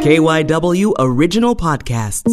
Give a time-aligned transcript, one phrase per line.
[0.00, 2.32] KYW Original Podcasts.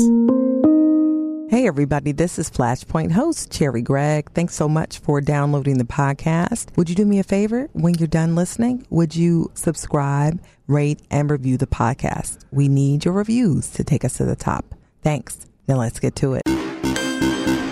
[1.51, 4.31] Hey, everybody, this is Flashpoint host Cherri Gregg.
[4.31, 6.69] Thanks so much for downloading the podcast.
[6.77, 8.87] Would you do me a favor when you're done listening?
[8.89, 12.37] Would you subscribe, rate, and review the podcast?
[12.51, 14.73] We need your reviews to take us to the top.
[15.03, 15.45] Thanks.
[15.67, 16.43] Now let's get to it.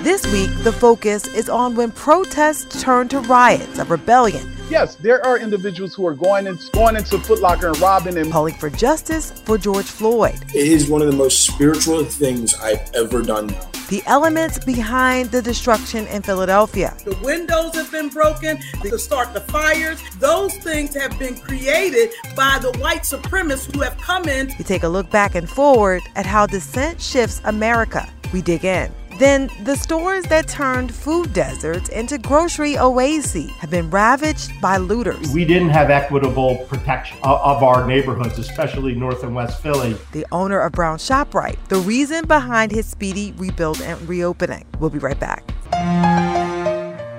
[0.03, 5.25] This week, the focus is on when protests turn to riots, of rebellion yes, there
[5.25, 8.69] are individuals who are going in, going into Foot Locker and robbing and calling for
[8.69, 10.39] justice for George Floyd.
[10.53, 13.69] It is one of the most spiritual things I've ever done now.
[13.89, 16.97] The elements behind the destruction in Philadelphia.
[17.05, 20.01] The windows have been broken to start the fires.
[20.17, 24.51] Those things have been created by the white supremacists who have come in.
[24.57, 28.09] We take a look back and forward at how dissent shifts America.
[28.33, 28.91] We dig in.
[29.17, 35.31] Then the stores that turned food deserts into grocery oases have been ravaged by looters.
[35.33, 39.95] We didn't have equitable protection uh, of our neighborhoods, especially North and West Philly.
[40.11, 44.65] The owner of Brown ShopRite, the reason behind his speedy rebuild and reopening.
[44.79, 45.45] We'll be right back.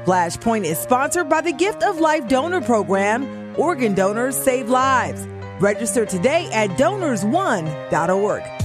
[0.04, 3.54] Flashpoint is sponsored by the Gift of Life Donor Program.
[3.58, 5.26] Organ donors save lives.
[5.60, 8.55] Register today at donors1.org.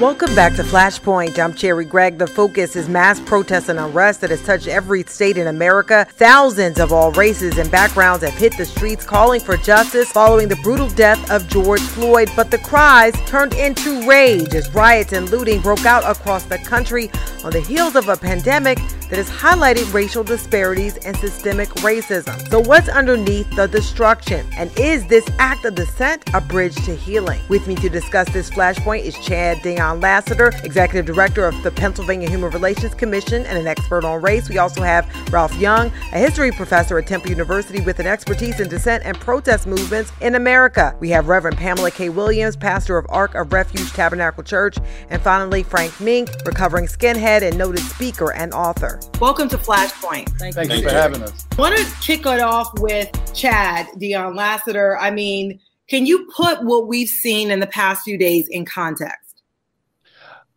[0.00, 1.38] Welcome back to Flashpoint.
[1.38, 2.18] I'm Cherri Gregg.
[2.18, 6.06] The focus is mass protests and arrests that has touched every state in America.
[6.10, 10.56] Thousands of all races and backgrounds have hit the streets calling for justice following the
[10.56, 12.28] brutal death of George Floyd.
[12.36, 17.10] But the cries turned into rage as riots and looting broke out across the country
[17.42, 18.76] on the heels of a pandemic
[19.08, 22.46] that has highlighted racial disparities and systemic racism.
[22.50, 24.46] So, what's underneath the destruction?
[24.58, 27.40] And is this act of dissent a bridge to healing?
[27.48, 32.28] With me to discuss this flashpoint is Chad Dion Lassiter, Executive Director of the Pennsylvania
[32.28, 34.48] Human Relations Commission and an expert on race.
[34.48, 38.68] We also have Ralph Young, a history professor at Temple University with an expertise in
[38.68, 40.96] dissent and protest movements in America.
[41.00, 42.08] We have Reverend Pamela K.
[42.08, 44.78] Williams, pastor of Ark of Refuge Tabernacle Church.
[45.10, 49.00] And finally, Frank Meeink, recovering skinhead and noted speaker and author.
[49.20, 50.28] Welcome to Flashpoint.
[50.38, 51.46] Thank, Thank you for having us.
[51.56, 54.96] I want to kick it off with Chad Dion Lassiter.
[54.98, 59.25] I mean, can you put what we've seen in the past few days in context?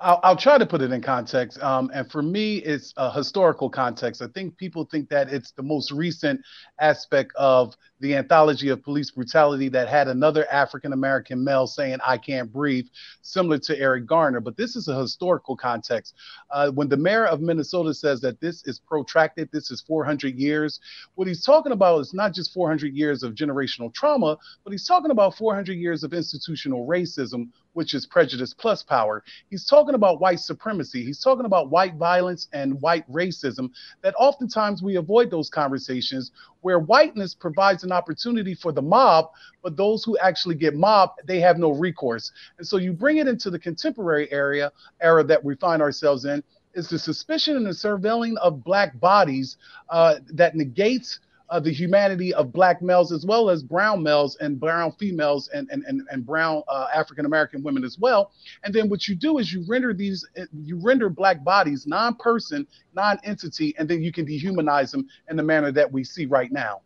[0.01, 1.61] I'll, I'll, try to put it in context.
[1.61, 4.21] Um, and for me, it's a historical context.
[4.21, 6.41] I think people think that it's the most recent
[6.79, 12.17] aspect of the anthology of police brutality that had another African American male saying, I
[12.17, 12.87] can't breathe,
[13.21, 14.39] similar to Eric Garner.
[14.39, 16.15] But this is a historical context.
[16.49, 20.79] Uh, when the mayor of Minnesota says that this is protracted, this is 400 years,
[21.15, 25.11] what he's talking about is not just 400 years of generational trauma, but he's talking
[25.11, 29.23] about 400 years of institutional racism, which is prejudice plus power.
[29.49, 31.03] He's talking about white supremacy.
[31.03, 33.71] He's talking about white violence and white racism
[34.01, 39.29] that oftentimes we avoid those conversations where whiteness provides an opportunity for the mob,
[39.63, 42.31] but those who actually get mobbed, they have no recourse.
[42.57, 44.71] And so you bring it into the contemporary area
[45.01, 46.43] era that we find ourselves in
[46.73, 49.57] is the suspicion and the surveilling of black bodies
[49.89, 54.59] uh, that negates uh, the humanity of black males as well as brown males and
[54.59, 58.31] brown females and and and, and brown uh, African American women as well.
[58.63, 60.25] And then what you do is you render these
[60.63, 65.71] you render black bodies non-person, non-entity, and then you can dehumanize them in the manner
[65.71, 66.81] that we see right now.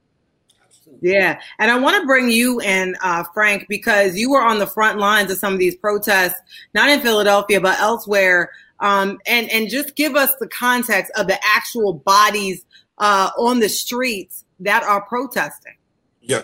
[1.02, 4.68] Yeah, and I want to bring you in, uh, Frank, because you were on the
[4.68, 6.40] front lines of some of these protests,
[6.74, 8.52] not in Philadelphia but elsewhere.
[8.80, 12.66] Um, and and just give us the context of the actual bodies
[12.98, 15.76] uh, on the streets that are protesting.
[16.22, 16.44] Yeah.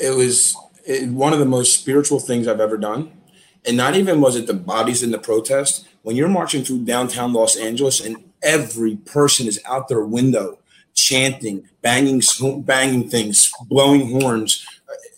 [0.00, 3.12] It was it, one of the most spiritual things I've ever done.
[3.66, 5.86] And not even was it the bodies in the protest.
[6.02, 10.58] When you're marching through downtown Los Angeles and every person is out their window
[10.92, 12.22] chanting, banging,
[12.62, 14.64] banging things, blowing horns,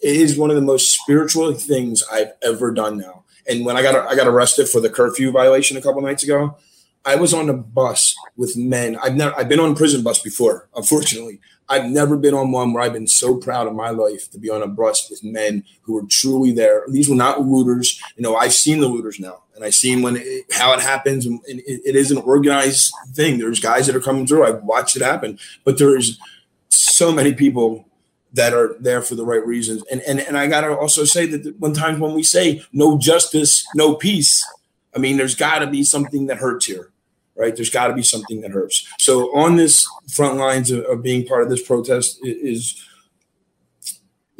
[0.02, 3.24] it is one of the most spiritual things I've ever done now.
[3.48, 6.56] And when I got I got arrested for the curfew violation a couple nights ago,
[7.04, 8.96] I was on a bus with men.
[9.02, 11.40] I've never I've been on a prison bus before, unfortunately.
[11.68, 14.50] I've never been on one where I've been so proud of my life to be
[14.50, 16.84] on a bus with men who were truly there.
[16.88, 18.00] These were not looters.
[18.16, 21.26] You know, I've seen the looters now, and I've seen when it, how it happens.
[21.26, 23.38] And it, it is an organized thing.
[23.38, 24.44] There's guys that are coming through.
[24.44, 26.20] I've watched it happen, but there's
[26.68, 27.84] so many people
[28.32, 29.82] that are there for the right reasons.
[29.90, 33.66] And and and I gotta also say that one times when we say no justice,
[33.74, 34.46] no peace,
[34.94, 36.92] I mean there's got to be something that hurts here
[37.36, 37.54] right?
[37.54, 38.86] There's got to be something that hurts.
[38.98, 42.82] So on this front lines of, of being part of this protest is,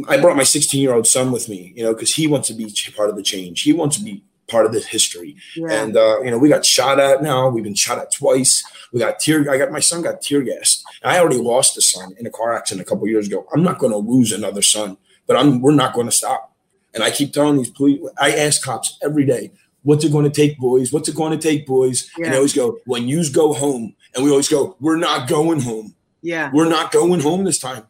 [0.09, 2.55] I brought my 16 year old son with me, you know, because he wants to
[2.55, 3.63] be part of the change.
[3.63, 5.37] He wants to be part of the history.
[5.55, 5.73] Yeah.
[5.73, 7.49] And uh, you know, we got shot at now.
[7.49, 8.65] We've been shot at twice.
[8.93, 9.51] We got tear.
[9.51, 10.85] I got my son got tear gassed.
[11.05, 13.47] I already lost a son in a car accident a couple years ago.
[13.53, 14.97] I'm not going to lose another son,
[15.27, 15.61] but I'm.
[15.61, 16.53] We're not going to stop.
[16.95, 18.01] And I keep telling these police.
[18.19, 19.53] I ask cops every day,
[19.87, 20.93] "What's it going to take, boys?
[20.93, 22.25] What's it going to take, boys?" Yeah.
[22.25, 25.61] And they always go, "When yous go home," and we always go, "We're not going
[25.61, 25.95] home.
[26.23, 26.51] Yeah.
[26.53, 27.85] We're not going home this time."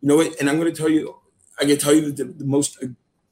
[0.00, 0.40] You know what?
[0.40, 1.16] And I'm going to tell you,
[1.60, 2.78] I can tell you the, the most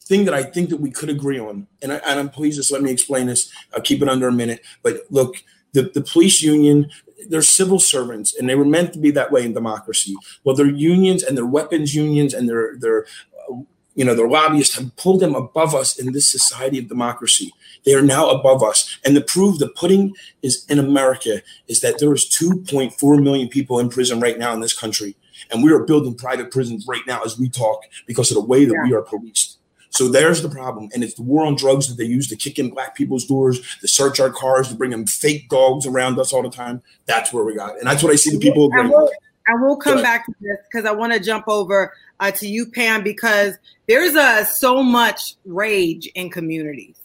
[0.03, 2.71] thing that I think that we could agree on, and, I, and I'm pleased just
[2.71, 3.51] let me explain this.
[3.75, 4.61] I'll keep it under a minute.
[4.83, 6.91] But look, the, the police union,
[7.29, 10.15] they're civil servants, and they were meant to be that way in democracy.
[10.45, 13.07] Well, their unions and their weapons unions and their their
[13.51, 13.57] uh,
[13.97, 17.53] you know the lobbyists have pulled them above us in this society of democracy.
[17.85, 21.99] They are now above us, and the proof the pudding is in America is that
[21.99, 25.17] there is 2.4 million people in prison right now in this country,
[25.51, 28.65] and we are building private prisons right now as we talk because of the way
[28.65, 29.59] that we are policed.
[29.91, 32.59] So there's the problem, and it's the war on drugs that they use to kick
[32.59, 36.35] in black people's doors, to search our cars, to bring them fake dogs around us
[36.35, 36.83] all the time.
[37.07, 37.79] That's where we got, it.
[37.79, 38.91] and that's what I see the people I agree.
[38.91, 39.11] will,
[39.49, 42.67] I will come back to this because I want to jump over uh, to you,
[42.67, 43.55] Pam, because
[43.87, 46.97] there's uh, so much rage in communities,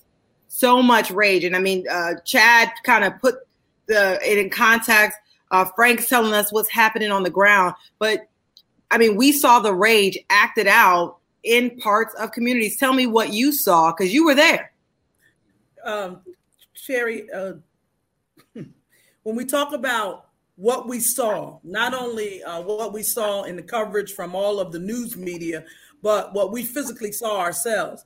[0.47, 3.35] so much rage, and I mean, uh, Chad kind of put
[3.87, 5.17] the it in context.
[5.51, 8.27] Uh, Frank's telling us what's happening on the ground, but
[8.89, 12.77] I mean, we saw the rage acted out in parts of communities.
[12.77, 14.71] Tell me what you saw because you were there.
[15.83, 16.21] um,
[16.73, 17.53] Sherry, uh,
[19.23, 20.30] when we talk about
[20.61, 24.71] what we saw, not only uh, what we saw in the coverage from all of
[24.71, 25.65] the news media,
[26.03, 28.05] but what we physically saw ourselves.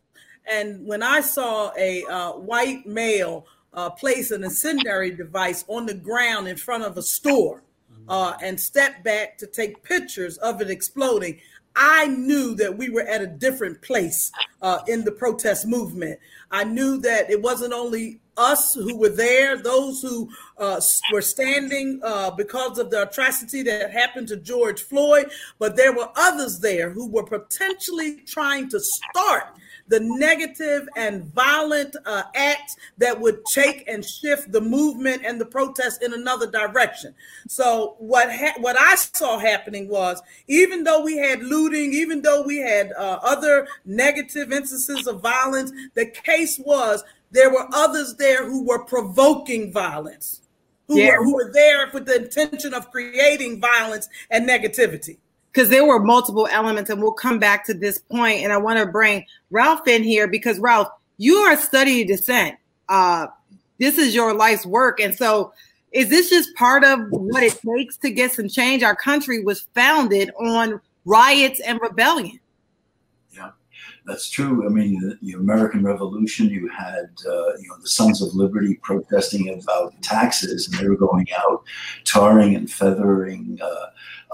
[0.50, 5.94] And when I saw a uh, white male uh, place an incendiary device on the
[5.94, 7.62] ground in front of a store
[8.08, 11.42] uh, and step back to take pictures of it exploding,
[11.76, 14.32] I knew that we were at a different place
[14.62, 16.20] uh, in the protest movement.
[16.52, 20.80] I knew that it wasn't only us who were there, those who uh,
[21.12, 26.10] were standing uh, because of the atrocity that happened to George Floyd, but there were
[26.16, 29.56] others there who were potentially trying to start
[29.88, 35.46] the negative and violent uh, acts that would take and shift the movement and the
[35.46, 37.14] protest in another direction.
[37.48, 42.42] So what ha- what I saw happening was, even though we had looting, even though
[42.42, 47.04] we had uh, other negative instances of violence, the case was
[47.36, 50.42] there were others there who were provoking violence,
[50.88, 51.18] who, Yeah.
[51.20, 55.18] were, who were there with the intention of creating violence and negativity.
[55.52, 58.44] because there were multiple elements, and we'll come back to this point.
[58.44, 62.10] And I want to bring Ralph in here because Ralph, you are a study of
[62.10, 62.58] dissent.
[62.90, 63.28] Uh,
[63.80, 65.54] this is your life's work, and so
[65.94, 68.84] is this just part of what it takes to get some change?
[68.84, 72.38] Our country was founded on riots and rebellion.
[74.06, 74.66] That's true.
[74.66, 78.80] I mean, the, the American Revolution, you had uh, you know the Sons of Liberty
[78.84, 81.64] protesting about taxes, and they were going out,
[82.04, 83.86] tarring and feathering uh,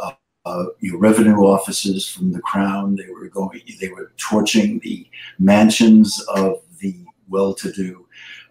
[0.03, 0.11] uh,
[0.45, 2.95] uh, you revenue officers from the crown.
[2.95, 5.07] They were going, they were torching the
[5.39, 8.05] mansions of the well-to-do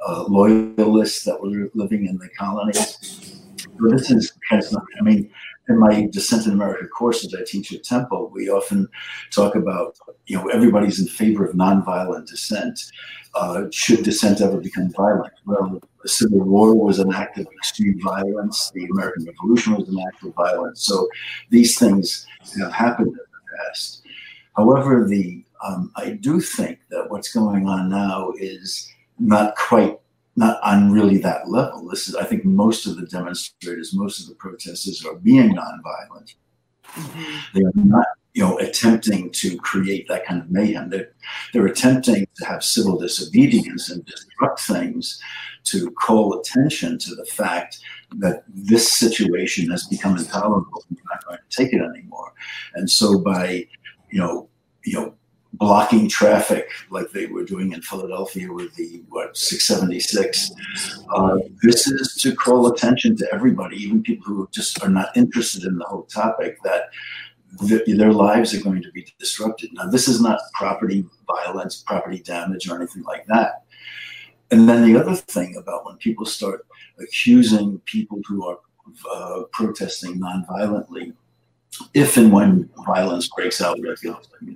[0.07, 3.43] uh, loyalists that were living in the colonies.
[3.57, 5.31] So this is I mean,
[5.71, 8.89] in my Dissent in America courses I teach at Temple, we often
[9.31, 9.97] talk about,
[10.27, 12.81] you know, everybody's in favor of nonviolent dissent.
[13.35, 15.33] Uh, should dissent ever become violent?
[15.47, 18.71] Well, the Civil War was an act of extreme violence.
[18.75, 20.85] The American Revolution was an act of violence.
[20.85, 21.09] So
[21.51, 22.27] these things
[22.59, 24.03] have happened in the past.
[24.57, 30.00] However, the um, I do think that what's going on now is not quite
[30.41, 31.87] not on really that level.
[31.89, 36.35] This is, I think, most of the demonstrators, most of the protesters are being nonviolent.
[36.87, 37.59] Mm-hmm.
[37.59, 40.89] They are not, you know, attempting to create that kind of mayhem.
[40.89, 41.13] They're,
[41.53, 45.21] they're attempting to have civil disobedience and disrupt things
[45.65, 47.79] to call attention to the fact
[48.17, 50.85] that this situation has become intolerable.
[50.91, 52.33] We're not going to take it anymore.
[52.75, 53.67] And so by,
[54.11, 54.49] you know,
[54.85, 55.15] you know,
[55.55, 60.53] blocking traffic like they were doing in Philadelphia with the what 676.
[61.15, 65.65] Uh, this is to call attention to everybody, even people who just are not interested
[65.65, 66.85] in the whole topic, that
[67.67, 69.71] th- their lives are going to be disrupted.
[69.73, 73.65] Now, this is not property violence, property damage, or anything like that.
[74.53, 76.67] And then the other thing about when people start
[76.99, 78.59] accusing people who are
[79.13, 81.13] uh, protesting nonviolently
[81.95, 83.79] if and when violence breaks out,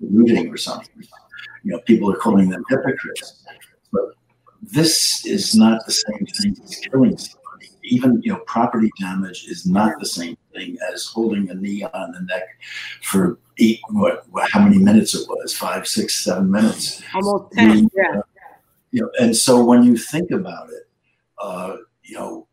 [0.01, 0.89] looting or something,
[1.63, 3.45] you know, people are calling them hypocrites.
[3.93, 4.15] But
[4.63, 7.71] this is not the same thing as killing somebody.
[7.85, 12.13] Even you know, property damage is not the same thing as holding a knee on
[12.13, 12.45] the neck
[13.03, 17.03] for eight what, what how many minutes it was five, six, seven minutes.
[17.15, 17.79] Almost 10.
[17.79, 18.21] You- Yeah.
[18.91, 20.89] you know, and so when you think about it,
[21.39, 22.47] uh, you know,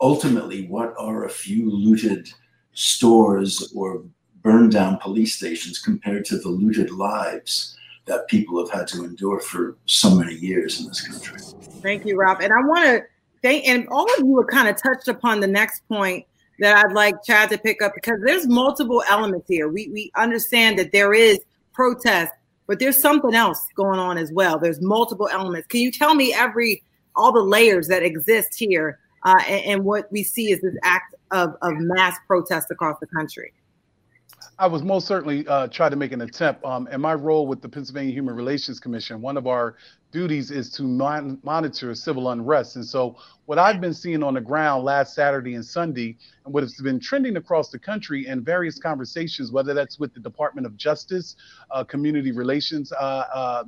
[0.00, 2.32] ultimately, what are a few looted
[2.72, 4.04] stores or
[4.42, 7.76] burned down police stations compared to the looted lives
[8.06, 11.38] that people have had to endure for so many years in this country?
[11.80, 12.40] Thank you, Rob.
[12.40, 13.02] And I want to
[13.42, 16.26] thank, and all of you have kind of touched upon the next point
[16.58, 19.68] that I'd like Chad to pick up because there's multiple elements here.
[19.68, 21.40] We we understand that there is
[21.72, 22.32] protest,
[22.66, 24.58] but there's something else going on as well.
[24.58, 25.66] There's multiple elements.
[25.68, 26.82] Can you tell me every
[27.16, 31.14] all the layers that exist here uh, and, and, what we see is this act
[31.32, 33.52] of, of mass protests across the country?
[34.58, 36.64] I was most certainly uh, trying to make an attempt.
[36.64, 39.76] Um, my role with the Pennsylvania Human Relations Commission, one of our
[40.12, 42.76] duties is to mon- monitor civil unrest.
[42.76, 46.62] And so, what I've been seeing on the ground last Saturday and Sunday, and what
[46.62, 50.76] has been trending across the country in various conversations, whether that's with the Department of
[50.76, 51.36] Justice,
[51.70, 53.64] uh, community relations, uh, uh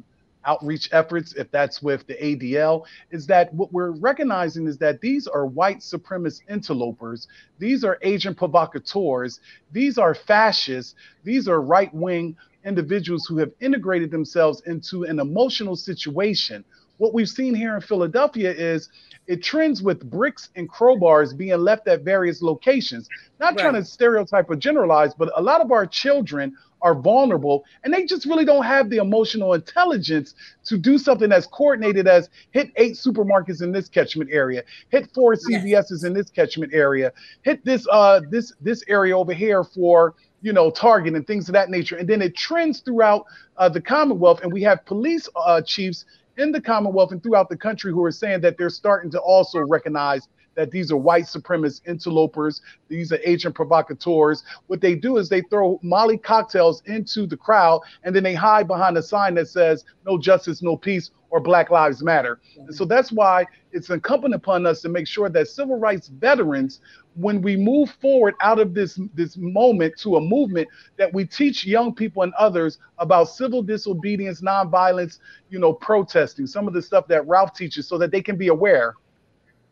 [0.47, 5.27] outreach efforts, if that's with the ADL, is that what we're recognizing is that these
[5.27, 7.27] are white supremacist interlopers.
[7.59, 9.41] These are agent provocateurs.
[9.73, 10.95] These are fascists.
[11.23, 16.65] These are right wing individuals who have integrated themselves into an emotional situation.
[16.99, 18.89] What we've seen here in Philadelphia is
[19.27, 23.09] it trends with bricks and crowbars being left at various locations.
[23.41, 23.59] Not right.
[23.59, 28.05] trying to stereotype or generalize, but a lot of our children are vulnerable and they
[28.05, 32.93] just really don't have the emotional intelligence to do something as coordinated as hit eight
[32.93, 37.13] supermarkets in this catchment area, hit four CVS's in this catchment area,
[37.43, 41.55] hit this uh this this area over here for you know Target and things of
[41.55, 43.25] that nature, and then it trends throughout
[43.57, 46.05] uh, the Commonwealth, and we have police uh, chiefs
[46.37, 49.61] in the Commonwealth and throughout the country who are saying that they're starting to also
[49.61, 54.43] recognize that these are white supremacist interlopers, these are agent provocateurs.
[54.67, 58.69] What they do is they throw Molly cocktails into the crowd and then they hide
[58.69, 62.39] behind a sign that says no justice, no peace, or Black Lives Matter.
[62.57, 66.79] And so that's why it's incumbent upon us to make sure that civil rights veterans,
[67.17, 71.67] when we move forward out of this, this moment to a movement, that we teach
[71.67, 75.19] young people and others about civil disobedience, nonviolence,
[75.51, 78.47] you know, protesting, some of the stuff that Ralph teaches so that they can be
[78.47, 78.95] aware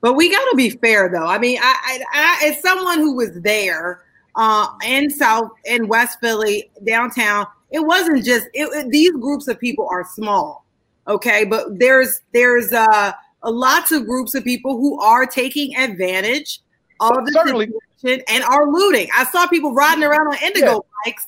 [0.03, 1.27] but we got to be fair, though.
[1.27, 4.03] I mean, I, I, I, as someone who was there
[4.35, 9.59] uh, in South in West Philly downtown, it wasn't just it, it, these groups of
[9.61, 10.67] people are small,
[11.07, 11.45] okay.
[11.45, 13.13] But there's there's uh,
[13.45, 16.61] lots of groups of people who are taking advantage
[17.01, 17.71] of the Certainly.
[17.97, 19.09] situation and are looting.
[19.17, 20.79] I saw people riding around on Indego yeah.
[21.07, 21.27] bikes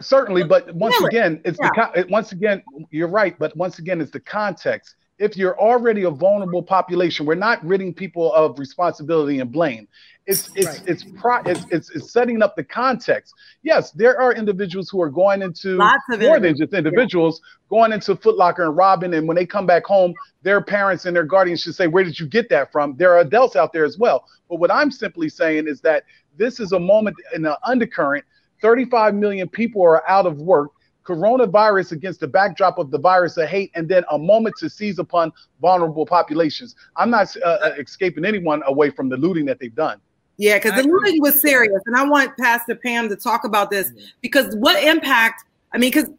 [0.00, 1.90] certainly but once again it's yeah.
[1.94, 2.62] the once again
[2.92, 7.34] you're right but once again it's the context if you're already a vulnerable population, we're
[7.34, 9.88] not ridding people of responsibility and blame.
[10.26, 10.82] It's it's right.
[10.86, 13.34] it's, pro, it's, it's it's setting up the context.
[13.62, 17.78] Yes, there are individuals who are going into more than just individuals yeah.
[17.78, 21.24] going into Footlocker and robbing, and when they come back home, their parents and their
[21.24, 23.98] guardians should say, "Where did you get that from?" There are adults out there as
[23.98, 24.26] well.
[24.50, 26.04] But what I'm simply saying is that
[26.36, 28.24] this is a moment in the undercurrent.
[28.60, 30.72] 35 million people are out of work
[31.08, 34.98] coronavirus against the backdrop of the virus of hate, and then a moment to seize
[34.98, 36.76] upon vulnerable populations.
[36.96, 40.00] I'm not uh, uh escaping anyone away from the looting that they've done.
[40.36, 43.90] Yeah, because the looting was serious, and I want Pastor Pam to talk about this
[44.20, 45.44] because what impact?
[45.72, 46.10] I mean, because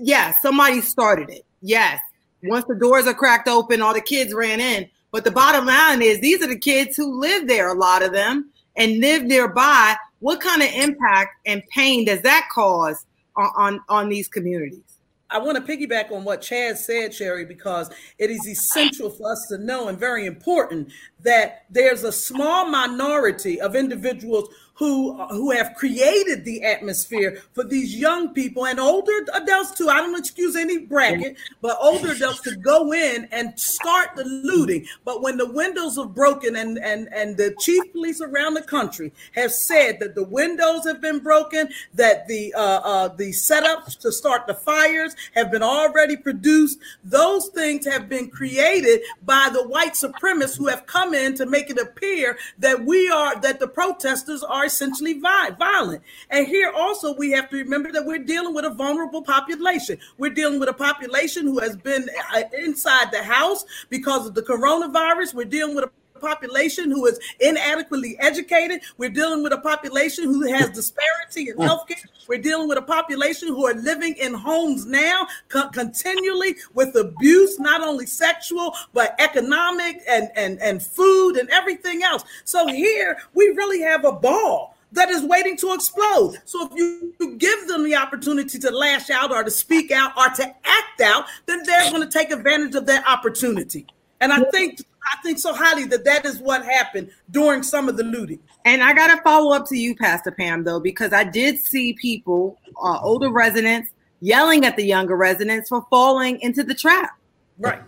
[0.00, 1.46] yes, somebody started it.
[1.62, 2.00] Yes,
[2.42, 4.90] once the doors are cracked open, all the kids ran in.
[5.12, 8.12] But the bottom line is, these are the kids who live there, a lot of
[8.12, 9.94] them, and live nearby.
[10.20, 13.04] What kind of impact and pain does that cause
[13.36, 14.98] on, on, these communities.
[15.30, 19.46] I want to piggyback on what Chad said, Sherry, because it is essential for us
[19.48, 20.92] to know and very important
[21.22, 27.94] that there's a small minority of individuals who who have created the atmosphere for these
[27.96, 29.88] young people and older adults too.
[29.88, 34.86] I don't excuse any bracket, but older adults to go in and start the looting.
[35.04, 39.12] But when the windows are broken and and and the chief police around the country
[39.36, 44.10] have said that the windows have been broken, that the uh, uh, the setups to
[44.10, 46.78] start the fires have been already produced.
[47.04, 51.68] Those things have been created by the white supremacists who have come in to make
[51.68, 56.02] it appear that we are that the protesters are are essentially violent.
[56.30, 59.98] And here also we have to remember that we're dealing with a vulnerable population.
[60.18, 64.42] We're dealing with a population who has been uh, inside the house because of the
[64.42, 65.34] coronavirus.
[65.34, 65.90] We're dealing with a
[66.22, 68.80] population who is inadequately educated.
[68.96, 72.06] We're dealing with a population who has disparity in healthcare.
[72.28, 77.58] We're dealing with a population who are living in homes now co- continually with abuse,
[77.58, 82.24] not only sexual, but economic and, and, and food and everything else.
[82.44, 86.38] So here we really have a ball that is waiting to explode.
[86.44, 90.16] So if you, you give them the opportunity to lash out or to speak out
[90.16, 93.86] or to act out, then they're going to take advantage of that opportunity.
[94.20, 97.96] And I think I think so highly that that is what happened during some of
[97.96, 98.38] the looting.
[98.64, 101.94] And I got to follow up to you, Pastor Pam, though, because I did see
[101.94, 103.90] people, uh, older residents,
[104.20, 107.18] yelling at the younger residents for falling into the trap.
[107.58, 107.82] Right.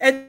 [0.00, 0.26] And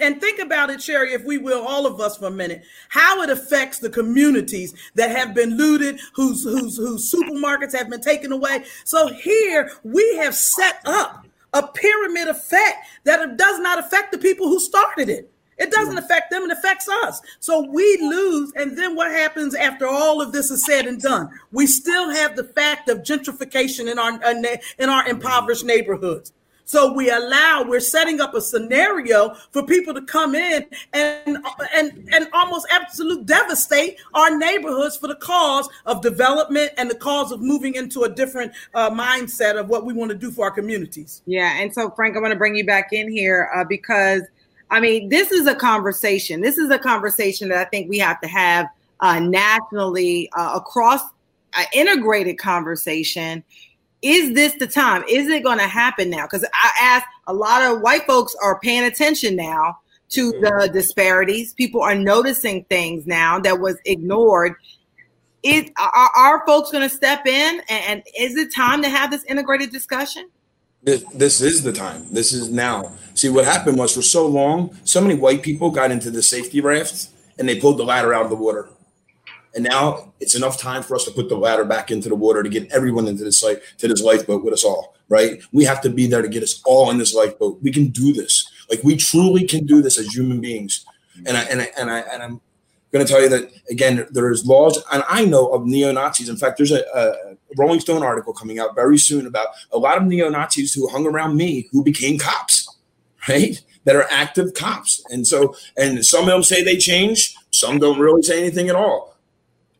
[0.00, 3.20] and think about it, Sherry, if we will, all of us for a minute, how
[3.22, 8.32] it affects the communities that have been looted, whose whose whose supermarkets have been taken
[8.32, 8.64] away.
[8.84, 14.48] So here we have set up a pyramid effect that does not affect the people
[14.48, 15.31] who started it.
[15.58, 17.20] It doesn't affect them, it affects us.
[17.40, 18.52] So we lose.
[18.56, 21.28] And then what happens after all of this is said and done?
[21.50, 24.20] We still have the fact of gentrification in our
[24.78, 26.32] in our impoverished neighborhoods.
[26.64, 31.38] So we allow, we're setting up a scenario for people to come in and
[31.74, 37.32] and and almost absolute devastate our neighborhoods for the cause of development and the cause
[37.32, 40.50] of moving into a different uh, mindset of what we want to do for our
[40.50, 41.22] communities.
[41.26, 44.22] Yeah, and so Frank, I want to bring you back in here uh, because
[44.72, 46.40] I mean this is a conversation.
[46.40, 48.66] This is a conversation that I think we have to have
[49.00, 51.02] uh, nationally uh, across
[51.54, 53.44] an integrated conversation
[54.02, 55.04] is this the time?
[55.08, 56.26] Is it going to happen now?
[56.26, 59.78] Because I ask a lot of white folks are paying attention now
[60.10, 61.54] to the disparities.
[61.54, 64.54] People are noticing things now that was ignored.
[65.44, 67.60] Is are, are folks going to step in?
[67.68, 70.28] And, and, is it time to have this integrated discussion?
[70.82, 72.06] This, this is the time.
[72.10, 72.92] This is now.
[73.14, 76.60] See, what happened was for so long, so many white people got into the safety
[76.60, 78.68] rafts and they pulled the ladder out of the water.
[79.54, 82.42] And now it's enough time for us to put the ladder back into the water
[82.42, 85.42] to get everyone into this like to this lifeboat with us all, right?
[85.52, 87.62] We have to be there to get us all in this lifeboat.
[87.62, 88.50] We can do this.
[88.70, 90.86] Like we truly can do this as human beings.
[91.26, 92.40] And I and I and I and I'm
[92.92, 94.06] going to tell you that again.
[94.10, 96.28] There's laws, and I know of neo Nazis.
[96.28, 99.96] In fact, there's a, a Rolling Stone article coming out very soon about a lot
[99.96, 102.68] of neo Nazis who hung around me who became cops,
[103.28, 103.60] right?
[103.84, 107.34] That are active cops, and so and some of them say they change.
[107.50, 109.12] Some don't really say anything at all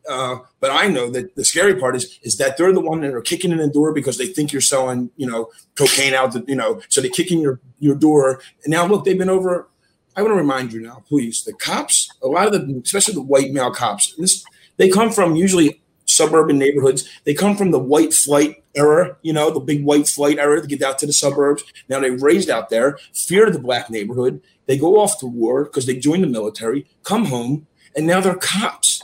[0.09, 3.13] uh, but I know that the scary part is is that they're the one that
[3.13, 6.43] are kicking in the door because they think you're selling, you know, cocaine out the,
[6.47, 8.41] you know, so they're kicking your your door.
[8.63, 9.67] And now look, they've been over.
[10.15, 13.21] I want to remind you now, please, the cops, a lot of the, especially the
[13.21, 14.43] white male cops, this
[14.77, 17.07] they come from usually suburban neighborhoods.
[17.23, 20.67] They come from the white flight era, you know, the big white flight era to
[20.67, 21.63] get out to the suburbs.
[21.89, 24.41] Now they've raised out there, fear the black neighborhood.
[24.65, 28.35] They go off to war because they joined the military, come home, and now they're
[28.35, 29.01] cops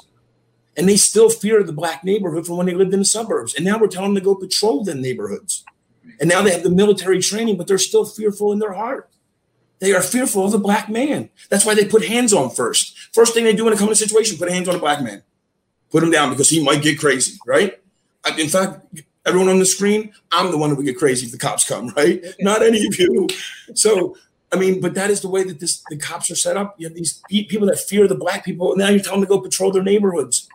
[0.80, 3.54] and they still fear the black neighborhood from when they lived in the suburbs.
[3.54, 5.66] And now we're telling them to go patrol the neighborhoods.
[6.22, 9.10] And now they have the military training, but they're still fearful in their heart.
[9.80, 11.30] They are fearful of the black man.
[11.50, 12.98] That's why they put hands on first.
[13.14, 15.02] First thing they do when it comes to a situation, put hands on a black
[15.02, 15.24] man.
[15.90, 17.80] Put him down because he might get crazy, right?
[18.38, 18.86] In fact,
[19.26, 21.90] everyone on the screen, I'm the one who would get crazy if the cops come,
[21.98, 22.24] right?
[22.40, 23.28] Not any of you.
[23.74, 24.18] So,
[24.52, 26.76] I mean, but that is the way that this the cops are set up.
[26.78, 28.72] You have these people that fear the black people.
[28.74, 30.50] And now you're telling them to go patrol their neighborhoods.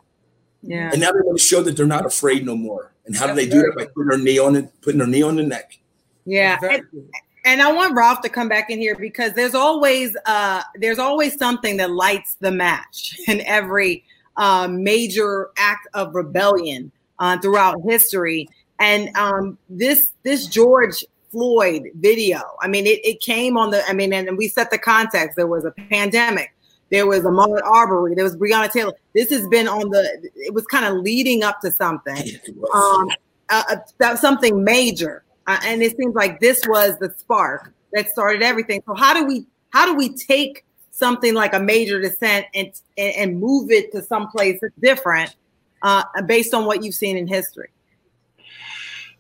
[0.62, 0.90] Yeah.
[0.90, 2.92] And now they want to show that they're not afraid no more.
[3.06, 3.74] And how do they do that?
[3.76, 5.78] By putting their knee on it, putting their knee on the neck.
[6.24, 6.54] Yeah.
[6.54, 7.00] Exactly.
[7.00, 7.10] And,
[7.44, 11.36] and I want Ralph to come back in here because there's always uh, there's always
[11.38, 14.04] something that lights the match in every
[14.36, 18.48] uh, major act of rebellion uh, throughout history.
[18.78, 23.92] And um, this this George Floyd video, I mean, it, it came on the, I
[23.92, 25.36] mean, and we set the context.
[25.36, 26.54] There was a pandemic.
[26.90, 28.14] There was a Ahmaud Arbery.
[28.14, 28.92] There was Breonna Taylor.
[29.14, 30.30] This has been on the.
[30.36, 32.38] It was kind of leading up to something,
[32.72, 33.08] um,
[33.48, 38.42] uh, uh something major, uh, and it seems like this was the spark that started
[38.42, 38.82] everything.
[38.86, 43.40] So how do we how do we take something like a major dissent and and,
[43.40, 45.34] move it to someplace different
[45.82, 47.70] uh, based on what you've seen in history?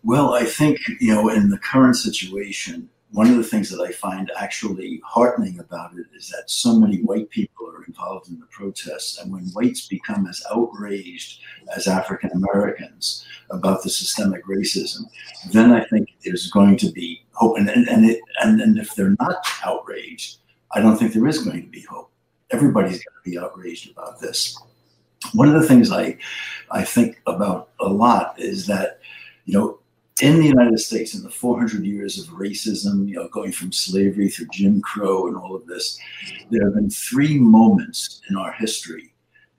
[0.02, 3.92] Well, I think you know in the current situation, one of the things that I
[3.92, 8.46] find actually heartening about it is that so many white people are involved in the
[8.46, 9.18] protests.
[9.18, 11.40] And when whites become as outraged
[11.76, 15.02] as African Americans about the systemic racism,
[15.52, 17.56] then I think there's going to be hope.
[17.56, 20.38] And, and, and, it, and, and if they're not outraged,
[20.72, 22.10] I don't think there is going to be hope.
[22.50, 24.60] Everybody's going to be outraged about this.
[25.34, 26.18] One of the things I,
[26.72, 28.98] I think about a lot is that,
[29.44, 29.78] you know,
[30.22, 34.28] in the United States, in the 400 years of racism, you know, going from slavery
[34.28, 35.98] through Jim Crow and all of this,
[36.50, 39.12] there have been three moments in our history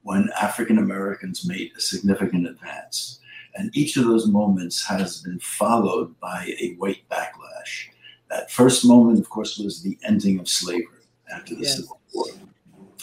[0.03, 3.19] when African Americans made a significant advance.
[3.55, 7.89] And each of those moments has been followed by a white backlash.
[8.29, 11.77] That first moment, of course, was the ending of slavery after the yes.
[11.77, 12.27] Civil War.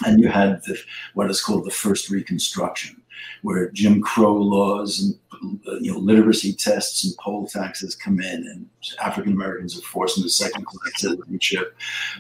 [0.07, 0.79] And you had the,
[1.15, 3.02] what is called the first Reconstruction
[3.42, 8.46] where Jim Crow laws and uh, you know literacy tests and poll taxes come in,
[8.46, 8.66] and
[9.02, 11.76] African Americans are forced into second class citizenship,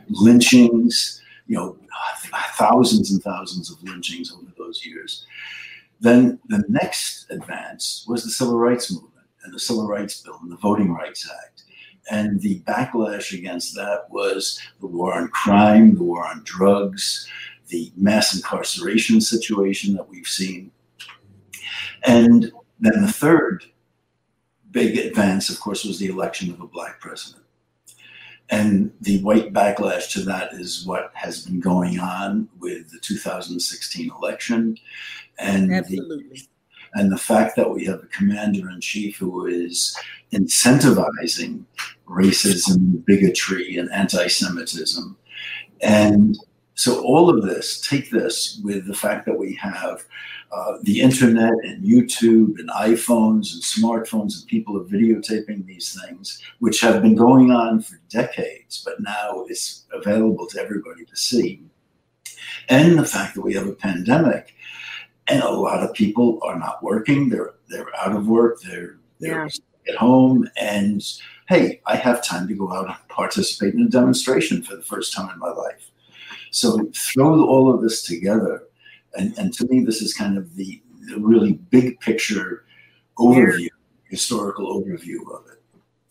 [0.08, 1.76] lynchings, you know,
[2.56, 5.26] thousands and thousands of lynchings over those years.
[6.00, 9.12] Then the next advance was the civil rights movement
[9.44, 11.62] and the Civil Rights Bill and the Voting Rights Act.
[12.10, 17.28] And the backlash against that was the war on crime, the war on drugs,
[17.68, 20.72] the mass incarceration situation that we've seen.
[22.04, 23.64] And then the third
[24.70, 27.44] big advance, of course, was the election of a black president.
[28.50, 34.10] And the white backlash to that is what has been going on with the 2016
[34.10, 34.76] election
[35.38, 36.24] and Absolutely.
[36.28, 36.46] The,
[36.94, 39.96] and the fact that we have a commander in chief who is
[40.32, 41.64] incentivizing
[42.06, 45.16] racism, bigotry, and anti Semitism.
[45.80, 46.38] And
[46.74, 50.04] so, all of this, take this with the fact that we have
[50.52, 56.42] uh, the internet and YouTube and iPhones and smartphones, and people are videotaping these things,
[56.58, 61.62] which have been going on for decades, but now it's available to everybody to see.
[62.68, 64.54] And the fact that we have a pandemic
[65.28, 67.28] and a lot of people are not working.
[67.28, 68.60] They're they're out of work.
[68.60, 69.92] They're they're yeah.
[69.92, 71.02] at home, and
[71.48, 75.12] hey, I have time to go out and participate in a demonstration for the first
[75.12, 75.90] time in my life.
[76.50, 78.64] So throw all of this together,
[79.14, 82.64] and and to me, this is kind of the, the really big picture
[83.18, 83.68] overview,
[84.08, 85.60] historical overview of it.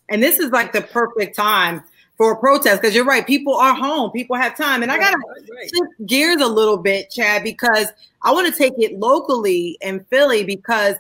[0.10, 1.84] And this is like the perfect time
[2.18, 3.26] for a protest because you're right.
[3.26, 4.12] People are home.
[4.12, 4.84] People have time.
[4.84, 5.64] And I got to right.
[5.64, 7.88] shift gears a little bit, Chad, because
[8.22, 10.96] I want to take it locally in Philly because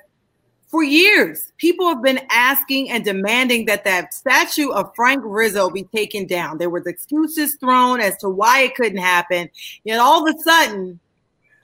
[0.72, 5.84] for years, people have been asking and demanding that that statue of Frank Rizzo be
[5.84, 6.58] taken down.
[6.58, 9.50] There was excuses thrown as to why it couldn't happen.
[9.84, 11.00] Yet all of a sudden,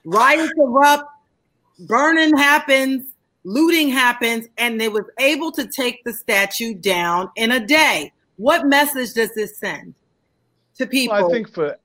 [0.04, 1.10] riots erupt,
[1.80, 3.12] burning happens,
[3.44, 8.12] looting happens, and they was able to take the statue down in a day.
[8.36, 9.94] What message does this send
[10.76, 11.16] to people?
[11.16, 11.76] Well, I think for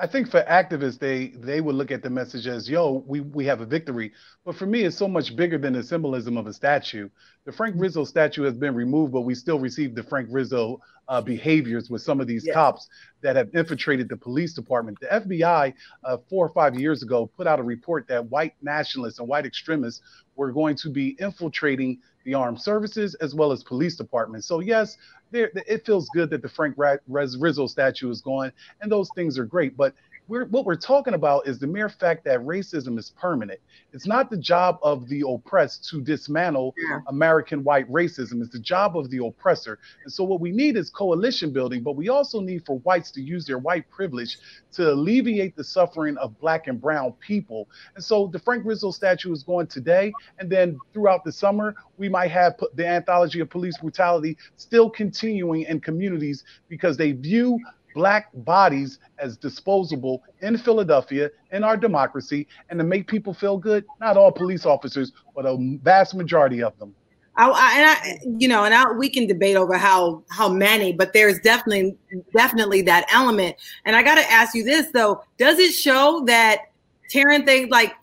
[0.00, 3.44] I think for activists, they they would look at the message as, "Yo, we we
[3.46, 4.12] have a victory."
[4.44, 7.08] But for me, it's so much bigger than the symbolism of a statue.
[7.44, 11.20] The Frank Rizzo statue has been removed, but we still receive the Frank Rizzo uh,
[11.20, 12.88] behaviors with some of these cops
[13.22, 14.98] that have infiltrated the police department.
[15.00, 19.18] The FBI, uh, four or five years ago, put out a report that white nationalists
[19.18, 20.02] and white extremists
[20.38, 24.46] were going to be infiltrating the armed services as well as police departments.
[24.46, 24.96] So yes,
[25.30, 29.44] there, it feels good that the Frank Rizzo statue is gone, and those things are
[29.44, 29.76] great.
[29.76, 29.94] But
[30.28, 33.58] we're, what we're talking about is the mere fact that racism is permanent.
[33.92, 37.00] It's not the job of the oppressed to dismantle yeah.
[37.08, 38.42] American white racism.
[38.42, 39.78] It's the job of the oppressor.
[40.04, 43.22] And so what we need is coalition building, but we also need for whites to
[43.22, 44.38] use their white privilege
[44.72, 47.66] to alleviate the suffering of black and brown people.
[47.94, 52.08] And so the Frank Rizzo statue is going today, and then throughout the summer, we
[52.08, 57.58] might have the anthology of police brutality still continuing in communities because they view
[57.98, 63.84] black bodies as disposable in Philadelphia in our democracy and to make people feel good.
[64.00, 66.94] Not all police officers, but a vast majority of them.
[67.34, 70.92] I, I, and I, you know, and I, we can debate over how how many,
[70.92, 71.96] but there's definitely
[72.32, 73.56] definitely that element.
[73.84, 76.70] And I got to ask you this though: Does it show that
[77.12, 77.94] Taryn things like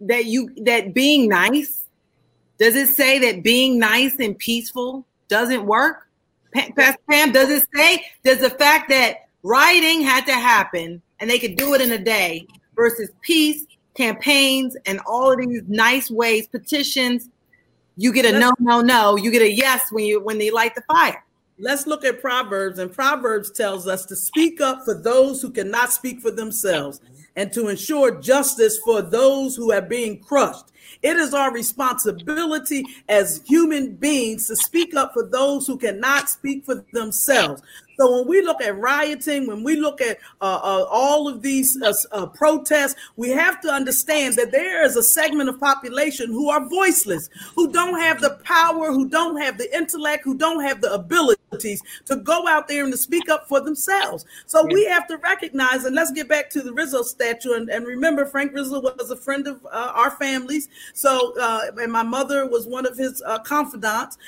[0.00, 1.84] that you that being nice?
[2.58, 6.06] Does it say that being nice and peaceful doesn't work?
[6.54, 8.06] Pastor Pam, does it say?
[8.24, 11.98] Does the fact that Rioting had to happen, and they could do it in a
[11.98, 17.28] day versus peace, campaigns, and all of these nice ways, petitions.
[17.96, 19.14] You get a no, no, no.
[19.14, 21.24] You get a yes when you when they light the fire.
[21.60, 25.92] Let's look at Proverbs, and Proverbs tells us to speak up for those who cannot
[25.92, 27.00] speak for themselves
[27.36, 30.72] and to ensure justice for those who are being crushed.
[31.02, 36.64] It is our responsibility as human beings to speak up for those who cannot speak
[36.64, 37.62] for themselves.
[37.98, 41.78] So when we look at rioting, when we look at uh, uh, all of these
[41.82, 46.50] uh, uh, protests, we have to understand that there is a segment of population who
[46.50, 50.80] are voiceless, who don't have the power, who don't have the intellect, who don't have
[50.80, 54.26] the abilities to go out there and to speak up for themselves.
[54.46, 57.86] So we have to recognize, and let's get back to the Rizzo statue, and, and
[57.86, 60.68] remember Frank Rizzo was a friend of uh, our families.
[60.92, 64.18] So, uh, and my mother was one of his confidants.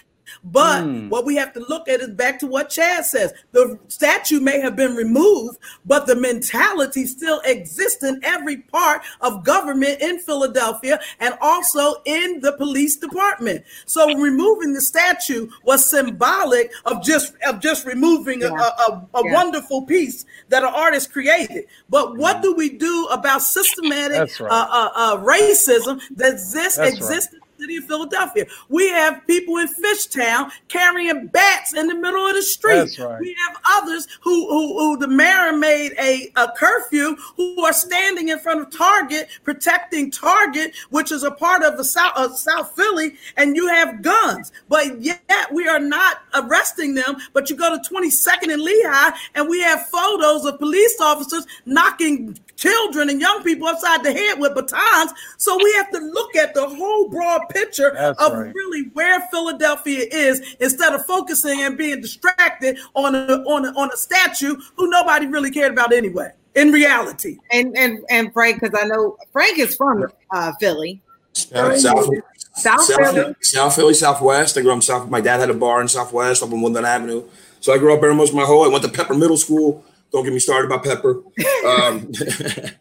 [0.45, 1.09] But mm.
[1.09, 3.33] what we have to look at is back to what Chad says.
[3.53, 9.45] The statue may have been removed, but the mentality still exists in every part of
[9.45, 13.65] government in Philadelphia and also in the police department.
[13.87, 18.49] So removing the statue was symbolic of just of just removing yeah.
[18.49, 19.35] a, a, a yeah.
[19.35, 21.65] wonderful piece that an artist created.
[21.89, 22.43] But what mm.
[22.43, 24.51] do we do about systematic right.
[24.51, 28.47] uh, uh, uh, racism that exists, exists right city of Philadelphia.
[28.69, 32.99] We have people in Fishtown carrying bats in the middle of the street.
[32.99, 33.21] Right.
[33.21, 38.29] We have others who, who, who the mayor made a, a curfew who are standing
[38.29, 42.39] in front of Target protecting Target, which is a part of the South uh, of
[42.39, 44.53] South Philly, and you have guns.
[44.69, 45.21] But yet
[45.53, 47.17] we are not arresting them.
[47.33, 52.39] But you go to 22nd and Lehigh, and we have photos of police officers knocking
[52.57, 55.13] children and young people upside the head with batons.
[55.37, 58.55] So we have to look at the whole broad picture That's of right.
[58.55, 63.91] really where Philadelphia is instead of focusing and being distracted on a, on a, on
[63.93, 66.33] a statue who nobody really cared about anyway.
[66.55, 71.01] In reality, and and and Frank, because I know Frank is from uh, Philly.
[71.33, 72.11] South, South,
[72.55, 73.35] South, Philly.
[73.43, 74.59] South Philly, Southwest.
[74.59, 75.09] I grew up South.
[75.09, 77.23] My dad had a bar in Southwest up on Woodland Avenue.
[77.61, 78.65] So I grew up there most of my whole.
[78.65, 79.85] I went to Pepper Middle School.
[80.11, 81.23] Don't get me started about Pepper.
[81.67, 82.07] Um,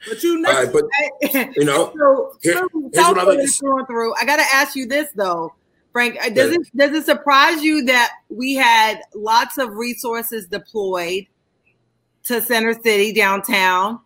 [0.10, 0.86] but you know, right, but
[1.58, 4.16] you know, so, here, so here's what I like to through.
[4.16, 5.54] I got to ask you this though,
[5.92, 6.18] Frank.
[6.24, 6.60] Uh, does yeah.
[6.60, 11.28] it does it surprise you that we had lots of resources deployed
[12.24, 14.00] to Center City downtown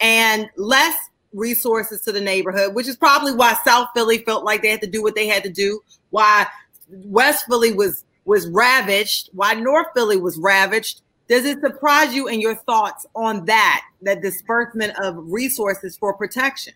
[0.00, 0.94] and less
[1.32, 4.86] resources to the neighborhood, which is probably why South Philly felt like they had to
[4.86, 5.80] do what they had to do.
[6.10, 6.46] Why
[6.88, 9.30] West Philly was was ravaged.
[9.32, 14.22] Why North Philly was ravaged does it surprise you in your thoughts on that, that
[14.22, 16.74] disbursement of resources for protection?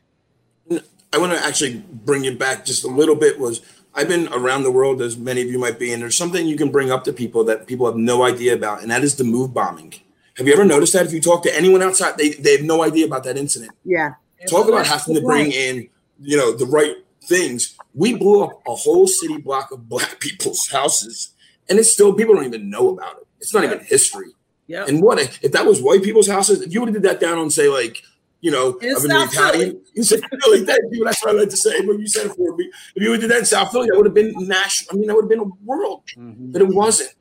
[1.12, 3.60] I want to actually bring it back just a little bit was
[3.94, 6.56] I've been around the world as many of you might be, and there's something you
[6.56, 9.24] can bring up to people that people have no idea about, and that is the
[9.24, 9.94] move bombing.
[10.36, 11.06] Have you ever noticed that?
[11.06, 13.72] If you talk to anyone outside, they, they have no idea about that incident.
[13.84, 14.14] Yeah.
[14.48, 15.88] Talk about having to bring in,
[16.20, 17.76] you know, the right things.
[17.94, 21.30] We blew up a whole city block of black people's houses,
[21.68, 23.26] and it's still people don't even know about it.
[23.40, 24.28] It's not even history.
[24.70, 24.84] Yeah.
[24.86, 26.62] And what if that was white people's houses?
[26.62, 28.00] If you would have did that down on say like
[28.40, 29.82] you know, in I've been Italian.
[29.94, 31.04] You said Philly, thank you.
[31.04, 31.80] That's what I like to say.
[31.80, 33.88] When you said it for me, if you would have did that in South Philly,
[33.90, 34.94] that would have been national.
[34.94, 36.52] I mean, that would have been a world, mm-hmm.
[36.52, 37.12] but it wasn't.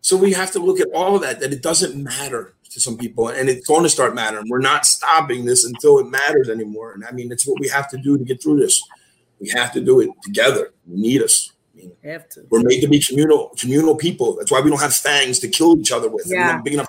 [0.00, 1.38] So we have to look at all of that.
[1.40, 4.48] That it doesn't matter to some people, and it's going to start mattering.
[4.48, 6.94] We're not stopping this until it matters anymore.
[6.94, 8.82] And I mean, it's what we have to do to get through this.
[9.38, 10.72] We have to do it together.
[10.86, 12.46] We need us mean, have to.
[12.50, 14.36] We're made to be communal, communal people.
[14.36, 16.26] That's why we don't have fangs to kill each other with.
[16.26, 16.60] Yeah.
[16.62, 16.88] big enough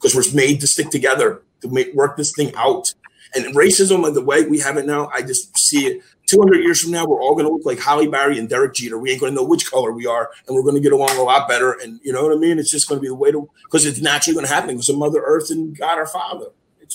[0.00, 2.92] because we're made to stick together to make work this thing out.
[3.34, 6.02] And racism, the way we have it now, I just see it.
[6.26, 8.98] 200 years from now, we're all going to look like Halle Berry and Derek Jeter.
[8.98, 11.16] We ain't going to know which color we are, and we're going to get along
[11.16, 11.72] a lot better.
[11.72, 12.58] And you know what I mean?
[12.58, 14.88] It's just going to be the way to, because it's naturally going to happen because
[14.88, 16.46] of Mother Earth and God our Father.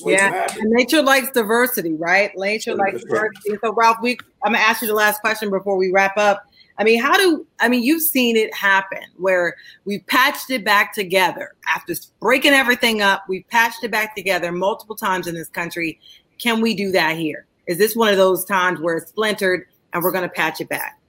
[0.05, 2.31] yeah, and nature likes diversity, right?
[2.35, 3.57] Nature likes diversity.
[3.61, 6.45] So, Ralph, we I'm gonna ask you the last question before we wrap up.
[6.81, 10.95] I mean, how do I mean you've seen it happen where we patched it back
[10.95, 15.99] together after breaking everything up, we've patched it back together multiple times in this country.
[16.39, 17.45] Can we do that here?
[17.67, 20.69] Is this one of those times where it's splintered and we're going to patch it
[20.69, 20.99] back?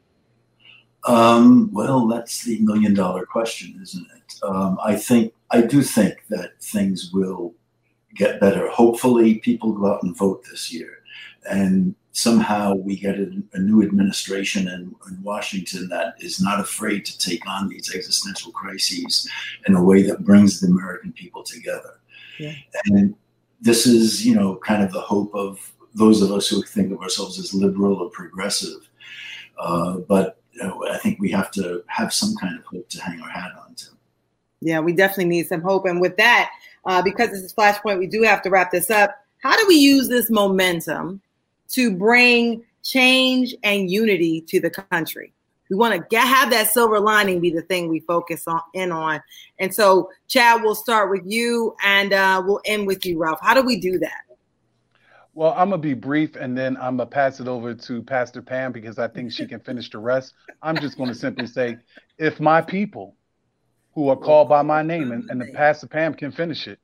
[1.04, 4.34] Um, well, that's the million dollar question, isn't it?
[4.42, 7.54] Um, I think I do think that things will
[8.14, 8.68] get better.
[8.68, 10.98] Hopefully, people go out and vote this year,
[11.48, 17.04] and somehow we get a, a new administration in, in, Washington that is not afraid
[17.06, 19.28] to take on these existential crises
[19.66, 21.98] in a way that brings the American people together.
[22.38, 22.54] Yeah.
[22.86, 23.14] And
[23.60, 27.00] this is, you know, kind of the hope of those of us who think of
[27.00, 28.88] ourselves as liberal or progressive.
[29.58, 33.00] Uh, but you know, I think we have to have some kind of hope to
[33.00, 33.86] hang our hat on to.
[34.60, 35.86] Yeah, we definitely need some hope.
[35.86, 36.50] And with that,
[36.84, 39.16] uh, because this is Flashpoint, we do have to wrap this up.
[39.38, 41.20] How do we use this momentum
[41.72, 45.32] to bring change and unity to the country.
[45.70, 48.92] We want to get, have that silver lining be the thing we focus on in
[48.92, 49.22] on.
[49.58, 53.38] And so, Chad, we'll start with you and uh, we'll end with you, Ralph.
[53.40, 54.22] How do we do that?
[55.34, 58.70] Well, I'm gonna be brief, and then I'm gonna pass it over to Pastor Pam
[58.70, 60.34] because I think she can finish the rest.
[60.60, 61.78] I'm just gonna simply say,
[62.18, 63.16] if my people,
[63.94, 66.78] who are called by my name, and, and the Pastor Pam can finish it,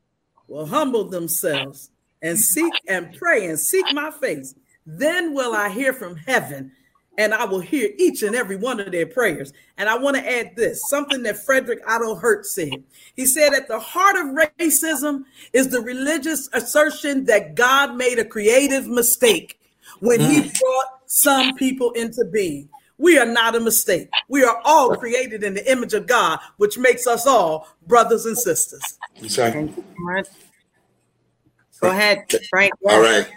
[0.46, 1.90] will humble themselves
[2.22, 4.54] and seek and pray and seek my face
[4.90, 6.72] then will I hear from heaven
[7.18, 9.52] and I will hear each and every one of their prayers.
[9.76, 12.82] And I want to add this something that Frederick Otto Hertz said.
[13.16, 18.24] He said, At the heart of racism is the religious assertion that God made a
[18.24, 19.60] creative mistake
[20.00, 20.28] when mm.
[20.30, 22.68] he brought some people into being.
[22.98, 24.08] We are not a mistake.
[24.28, 28.38] We are all created in the image of God, which makes us all brothers and
[28.38, 28.98] sisters.
[29.16, 29.72] Exactly.
[31.80, 32.72] Go ahead, Frank.
[32.88, 33.28] All right.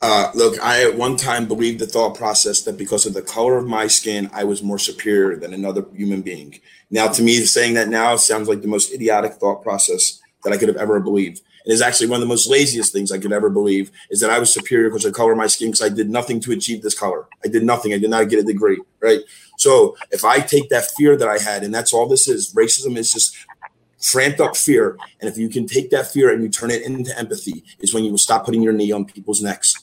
[0.00, 3.56] Uh, look, I at one time believed the thought process that because of the color
[3.56, 6.60] of my skin, I was more superior than another human being.
[6.90, 10.56] Now, to me, saying that now sounds like the most idiotic thought process that I
[10.56, 11.42] could have ever believed.
[11.66, 14.30] It is actually one of the most laziest things I could ever believe is that
[14.30, 16.52] I was superior because of the color of my skin because I did nothing to
[16.52, 17.26] achieve this color.
[17.44, 17.92] I did nothing.
[17.92, 19.20] I did not get a degree, right?
[19.58, 22.96] So if I take that fear that I had, and that's all this is, racism
[22.96, 23.36] is just
[24.00, 24.96] framped up fear.
[25.20, 28.04] And if you can take that fear and you turn it into empathy, is when
[28.04, 29.74] you will stop putting your knee on people's necks.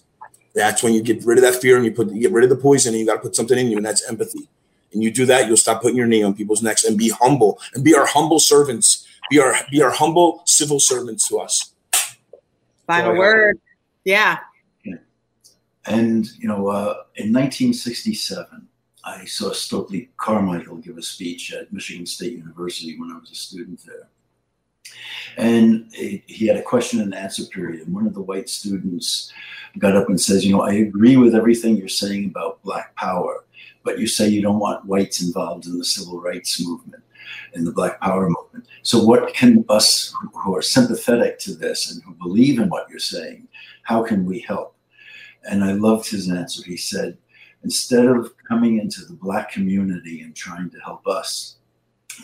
[0.56, 2.50] That's when you get rid of that fear and you put you get rid of
[2.50, 4.48] the poison and you got to put something in you, and that's empathy.
[4.94, 7.60] And you do that, you'll stop putting your knee on people's necks and be humble
[7.74, 9.06] and be our humble servants.
[9.30, 11.74] Be our be our humble civil servants to us.
[12.88, 13.60] Final so, word.
[14.06, 14.40] Yeah.
[15.88, 18.68] And you know, uh, in 1967,
[19.04, 23.36] I saw Stokely Carmichael give a speech at Michigan State University when I was a
[23.36, 24.08] student there.
[25.38, 27.86] And he had a question and answer period.
[27.86, 29.32] And one of the white students
[29.78, 33.44] got up and says, You know, I agree with everything you're saying about Black Power,
[33.84, 37.04] but you say you don't want whites involved in the civil rights movement,
[37.54, 38.68] in the Black Power movement.
[38.82, 43.00] So, what can us who are sympathetic to this and who believe in what you're
[43.00, 43.48] saying,
[43.84, 44.76] how can we help?
[45.44, 46.64] And I loved his answer.
[46.66, 47.18] He said,
[47.64, 51.56] Instead of coming into the Black community and trying to help us,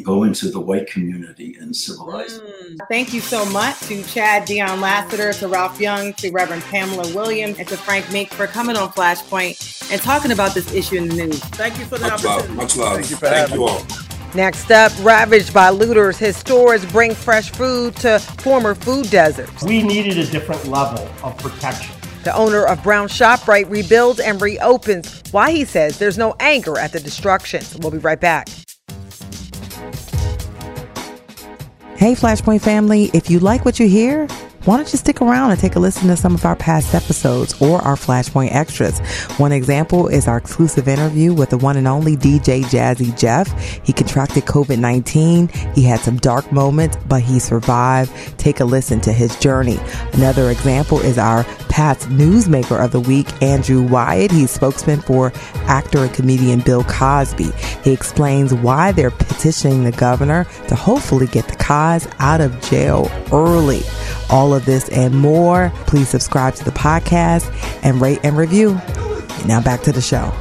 [0.04, 2.77] go into the white community and civilize mm.
[2.88, 7.60] Thank you so much to Chad Dion Lassiter, to Ralph Young, to Reverend Pamela Williams,
[7.60, 11.15] and to Frank Meeink for coming on Flashpoint and talking about this issue in the
[11.15, 11.39] news.
[11.39, 12.47] Thank you for the much opportunity.
[12.47, 12.93] Love, much love.
[12.95, 13.86] Thank you for Thank you all.
[14.34, 19.62] Next up, ravaged by looters, his stores bring fresh food to former food deserts.
[19.63, 21.93] We needed a different level of protection.
[22.23, 25.21] The owner of Brown ShopRite rebuilds and reopens.
[25.32, 27.63] Why he says there's no anger at the destruction.
[27.80, 28.47] We'll be right back.
[32.02, 34.28] Hey, Flashpoint family, if you like what you hear,
[34.65, 37.60] why don't you stick around and take a listen to some of our past episodes
[37.60, 39.00] or our Flashpoint extras?
[39.39, 43.52] One example is our exclusive interview with the one and only DJ Jazzy Jeff.
[43.84, 45.76] He contracted COVID-19.
[45.76, 48.12] He had some dark moments, but he survived.
[48.38, 49.80] Take a listen to his journey.
[50.13, 54.30] Another example is our past newsmaker of the week, Andrew Wyatt.
[54.30, 55.32] He's spokesman for
[55.65, 57.50] actor and comedian Bill Cosby.
[57.84, 63.10] He explains why they're petitioning the governor to hopefully get the Cos out of jail
[63.32, 63.82] early
[64.32, 68.74] all of this and more, please subscribe to the podcast and rate and review.
[69.46, 70.32] Now back to the show.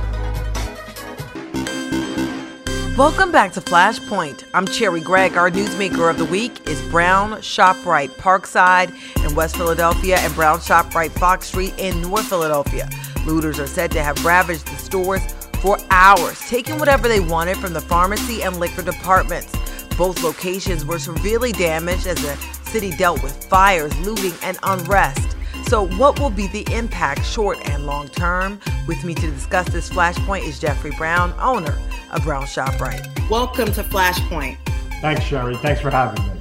[2.97, 4.45] Welcome back to Flashpoint.
[4.53, 5.35] I'm Cherri Gregg.
[5.37, 11.13] Our newsmaker of the week is Brown ShopRite Parkside in West Philadelphia and Brown ShopRite
[11.13, 12.91] Fox Street in North Philadelphia.
[13.27, 15.23] Looters are said to have ravaged the stores
[15.63, 19.57] for hours, taking whatever they wanted from the pharmacy and liquor departments.
[19.97, 22.35] Both locations were severely damaged as the
[22.71, 25.37] city dealt with fires, looting, and unrest.
[25.67, 28.61] So, what will be the impact short and long term?
[28.87, 31.79] With me to discuss this flashpoint is Jeffrey Brown, owner
[32.13, 33.29] of Brown ShopRite.
[33.29, 34.57] Welcome to Flashpoint.
[35.01, 35.57] Thanks, Cherri.
[35.57, 36.41] Thanks for having me.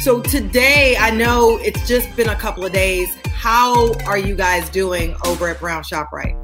[0.00, 3.14] So, today, I know it's just been a couple of days.
[3.32, 6.36] How are you guys doing over at Brown ShopRite?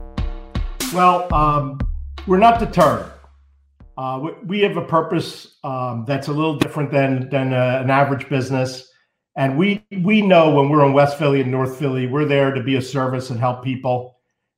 [0.93, 1.81] Well, um,
[2.29, 3.11] we're not deterred.
[3.97, 8.29] Uh, we have a purpose um, that's a little different than than uh, an average
[8.29, 8.91] business.
[9.37, 12.63] And we we know when we're in West Philly and North Philly, we're there to
[12.63, 14.17] be a service and help people.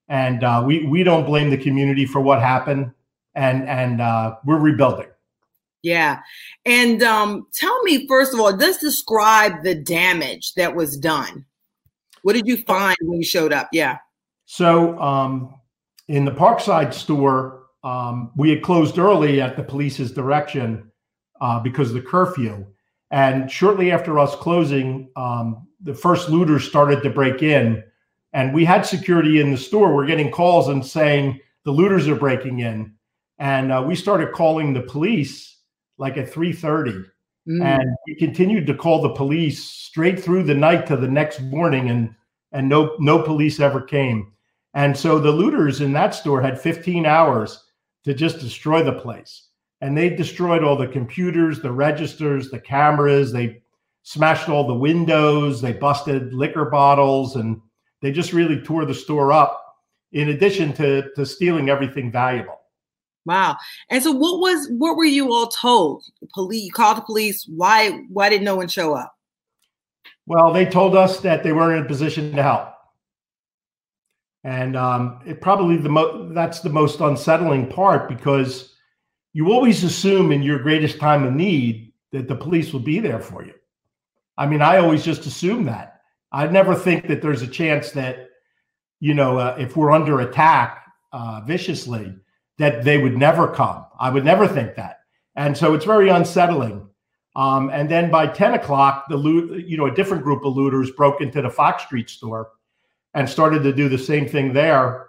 [0.08, 2.92] And uh, we we don't blame the community for what happened,
[3.34, 5.08] and and uh, we're rebuilding.
[5.82, 6.20] Yeah,
[6.64, 11.46] and um, tell me first of all, just describe the damage that was done.
[12.22, 13.68] What did you find when you showed up?
[13.72, 13.98] Yeah.
[14.44, 15.54] So um,
[16.08, 20.90] in the Parkside store, um, we had closed early at the police's direction
[21.40, 22.66] uh, because of the curfew
[23.10, 27.82] and shortly after us closing, um, the first looters started to break in,
[28.32, 29.94] and we had security in the store.
[29.94, 32.94] We're getting calls and saying the looters are breaking in,
[33.38, 35.58] and uh, we started calling the police
[35.98, 37.04] like at three thirty,
[37.48, 37.62] mm.
[37.62, 41.90] and we continued to call the police straight through the night to the next morning,
[41.90, 42.14] and
[42.52, 44.32] and no no police ever came.
[44.74, 47.64] And so the looters in that store had 15 hours
[48.04, 49.45] to just destroy the place
[49.80, 53.32] and they destroyed all the computers, the registers, the cameras.
[53.32, 53.62] They
[54.02, 55.60] smashed all the windows.
[55.60, 57.60] They busted liquor bottles, and
[58.00, 59.62] they just really tore the store up.
[60.12, 62.60] In addition to to stealing everything valuable.
[63.26, 63.56] Wow.
[63.90, 66.04] And so, what was what were you all told?
[66.32, 67.44] Police you called the police.
[67.48, 69.12] Why why did no one show up?
[70.26, 72.68] Well, they told us that they weren't in a position to help.
[74.44, 78.75] and um, it probably the mo- that's the most unsettling part because
[79.36, 83.20] you always assume in your greatest time of need that the police will be there
[83.20, 83.52] for you.
[84.38, 86.00] I mean, I always just assume that.
[86.32, 88.30] I never think that there's a chance that,
[88.98, 92.16] you know, uh, if we're under attack uh, viciously,
[92.56, 93.84] that they would never come.
[94.00, 95.00] I would never think that.
[95.34, 96.88] And so it's very unsettling.
[97.34, 100.92] Um, and then by 10 o'clock, the loot, you know, a different group of looters
[100.92, 102.52] broke into the Fox Street store
[103.12, 105.08] and started to do the same thing there,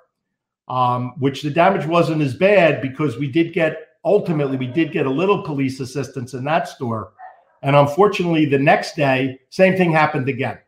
[0.68, 5.06] um, which the damage wasn't as bad because we did get, ultimately, we did get
[5.06, 7.12] a little police assistance in that store.
[7.62, 10.60] And unfortunately, the next day, same thing happened again.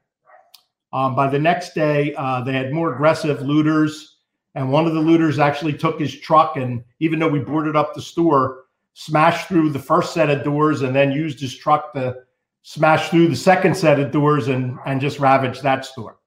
[0.91, 4.17] Um, by the next day, uh, they had more aggressive looters.
[4.55, 7.93] And one of the looters actually took his truck and, even though we boarded up
[7.93, 12.15] the store, smashed through the first set of doors and then used his truck to
[12.63, 16.17] smash through the second set of doors and, and just ravage that store.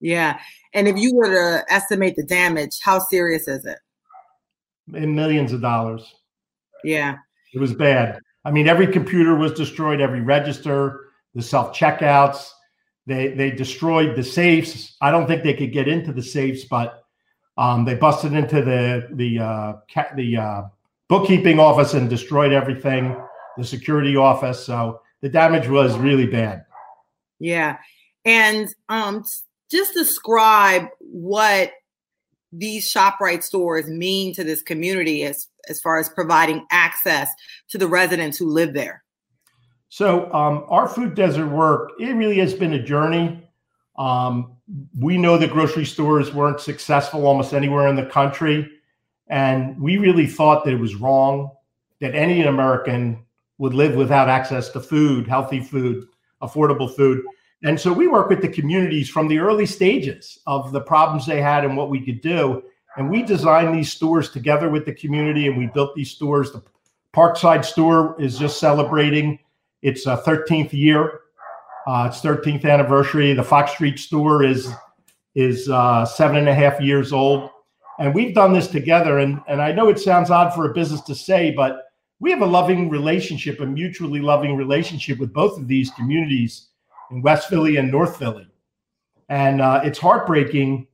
[0.00, 0.40] Yeah.
[0.72, 3.78] And if you were to estimate the damage, how serious is it?
[4.94, 6.14] In millions of dollars.
[6.84, 7.16] Yeah.
[7.52, 8.20] It was bad.
[8.44, 11.00] I mean, every computer was destroyed, every register,
[11.34, 12.50] the self checkouts.
[13.06, 14.96] They they destroyed the safes.
[15.00, 17.04] I don't think they could get into the safes, but
[17.56, 20.62] um, they busted into the the uh, ca- the uh,
[21.08, 23.16] bookkeeping office and destroyed everything.
[23.56, 24.64] The security office.
[24.64, 26.64] So the damage was really bad.
[27.38, 27.78] Yeah,
[28.24, 29.24] and um,
[29.70, 31.72] just describe what
[32.52, 37.30] these ShopRite stores mean to this community as, as far as providing access
[37.68, 39.02] to the residents who live there.
[39.88, 43.48] So um, our food desert work, it really has been a journey.
[43.96, 44.56] Um,
[44.98, 48.68] we know that grocery stores weren't successful almost anywhere in the country.
[49.28, 51.50] And we really thought that it was wrong
[52.00, 53.24] that any American
[53.58, 56.04] would live without access to food, healthy food,
[56.42, 57.22] affordable food.
[57.62, 61.40] And so we work with the communities from the early stages of the problems they
[61.40, 62.62] had and what we could do.
[62.96, 66.52] And we designed these stores together with the community and we built these stores.
[66.52, 66.62] The
[67.14, 69.38] Parkside store is just celebrating
[69.82, 71.20] its uh, 13th year.
[71.86, 73.34] Uh, its 13th anniversary.
[73.34, 74.70] The Fox Street store is
[75.34, 77.50] is uh, seven and a half years old,
[77.98, 79.18] and we've done this together.
[79.18, 81.82] And and I know it sounds odd for a business to say, but
[82.20, 86.68] we have a loving relationship, a mutually loving relationship with both of these communities
[87.10, 88.48] in West Philly and North Philly.
[89.28, 90.86] And uh, it's heartbreaking,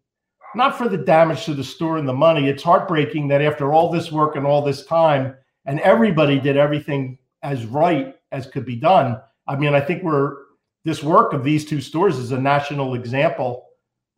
[0.54, 2.48] not for the damage to the store and the money.
[2.48, 5.34] It's heartbreaking that after all this work and all this time,
[5.66, 9.20] and everybody did everything as right as could be done.
[9.46, 10.36] I mean, I think we're
[10.84, 13.66] this work of these two stores is a national example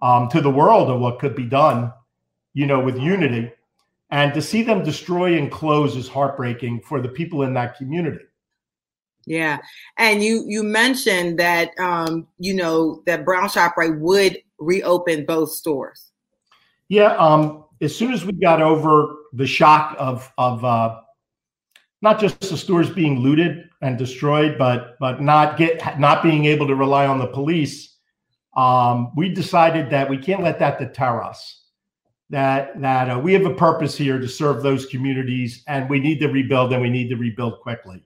[0.00, 1.92] um, to the world of what could be done,
[2.54, 3.50] you know, with unity.
[4.10, 8.24] And to see them destroy and close is heartbreaking for the people in that community.
[9.24, 9.58] Yeah,
[9.98, 16.11] and you you mentioned that um, you know that Brown ShopRite would reopen both stores.
[16.92, 21.00] Yeah, um, as soon as we got over the shock of of uh,
[22.02, 26.66] not just the stores being looted and destroyed, but but not get not being able
[26.66, 27.96] to rely on the police,
[28.58, 31.62] um, we decided that we can't let that deter us.
[32.28, 36.18] That that uh, we have a purpose here to serve those communities, and we need
[36.18, 38.04] to rebuild, and we need to rebuild quickly.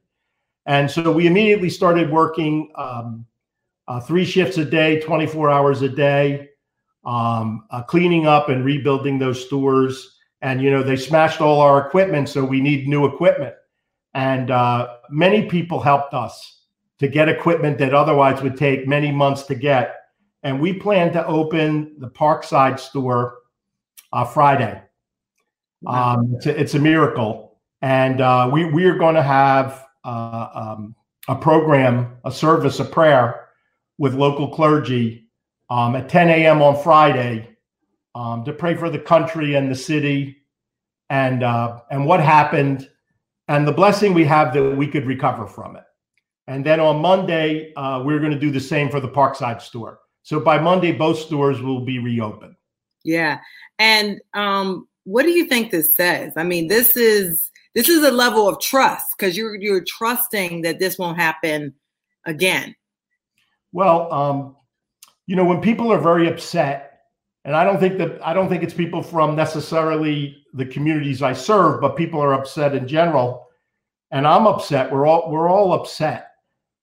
[0.66, 3.26] And so we immediately started working um,
[3.88, 6.50] uh, three shifts a day, 24 hours a day,
[7.06, 10.18] um, uh, cleaning up and rebuilding those stores.
[10.42, 13.54] And you know they smashed all our equipment, so we need new equipment.
[14.12, 16.62] And uh, many people helped us
[16.98, 19.96] to get equipment that otherwise would take many months to get.
[20.42, 23.38] And we plan to open the Parkside store
[24.12, 24.82] uh, Friday.
[25.86, 27.58] Um, it's, a, it's, a, miracle.
[27.82, 30.94] And uh, we, we are going to have uh, um,
[31.28, 33.48] a program, a service, a prayer
[33.98, 35.25] with local clergy
[35.70, 36.62] um, at 10 a.m.
[36.62, 37.56] on Friday
[38.14, 40.38] um, to pray for the country and the city
[41.10, 42.88] and uh, and what happened
[43.48, 45.84] and the blessing we have that we could recover from it.
[46.48, 50.00] And then on Monday, uh, we're going to do the same for the Parkside store.
[50.22, 52.56] So by Monday, both stores will be reopened.
[53.04, 53.38] Yeah.
[53.78, 56.32] And um, what do you think this says?
[56.36, 60.78] I mean, this is this is a level of trust because you're you're trusting that
[60.78, 61.74] this won't happen
[62.24, 62.74] again.
[63.72, 64.56] Well, um,
[65.26, 67.00] you know, when people are very upset,
[67.44, 71.32] and I don't think that I don't think it's people from necessarily the communities I
[71.32, 73.46] serve, but people are upset in general,
[74.10, 74.90] and I'm upset.
[74.90, 76.32] We're all we're all upset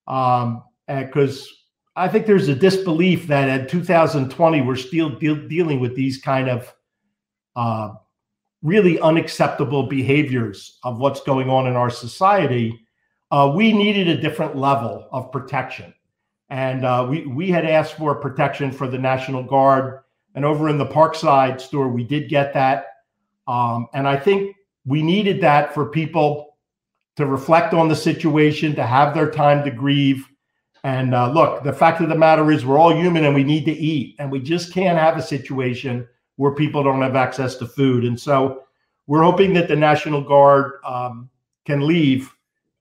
[0.08, 1.48] um, because
[1.96, 6.50] I think there's a disbelief that in 2020 we're still deal, dealing with these kind
[6.50, 6.74] of
[7.56, 7.94] uh,
[8.64, 12.80] really unacceptable behaviors of what's going on in our society.
[13.30, 15.93] Uh, we needed a different level of protection,
[16.54, 20.02] and uh, we we had asked for protection for the National Guard
[20.36, 22.86] And over in the Parkside store, we did get that.
[23.48, 26.58] Um, and I think we needed that for people
[27.16, 30.28] to reflect on the situation, to have their time to grieve.
[30.84, 33.66] And uh, look, the fact of the matter is, we're all human and we need
[33.66, 34.16] to eat.
[34.20, 38.06] And we just can't have a situation where people don't have access to food.
[38.06, 38.64] And so
[39.08, 41.30] we're hoping that the National Guard um,
[41.66, 42.32] can leave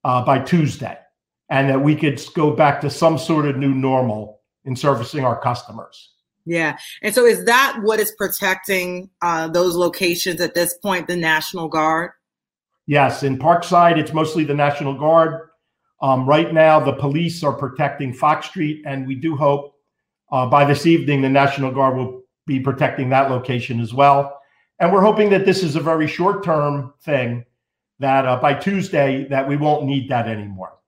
[0.04, 0.98] uh, by Tuesday
[1.52, 5.38] and that we could go back to some sort of new normal in servicing our
[5.38, 6.14] customers.
[6.46, 6.78] Yeah.
[7.02, 11.68] And so is that what is protecting uh, those locations at this point, the National
[11.68, 12.12] Guard?
[12.86, 13.22] Yes.
[13.22, 15.50] In Parkside, it's mostly the National Guard.
[16.00, 19.74] Um, right now, the police are protecting Fox Street, and we do hope
[20.32, 24.40] uh, by this evening the National Guard will be protecting that location as well.
[24.80, 27.44] And we're hoping that this is a very short term thing,
[27.98, 30.78] that uh, by Tuesday that we won't need that anymore.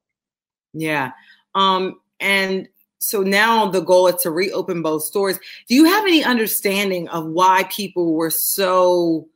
[0.75, 1.13] Yeah.
[1.55, 2.69] Um, and
[2.99, 5.39] so now the goal is to reopen both stores.
[5.69, 9.29] Do you have any understanding of why people were so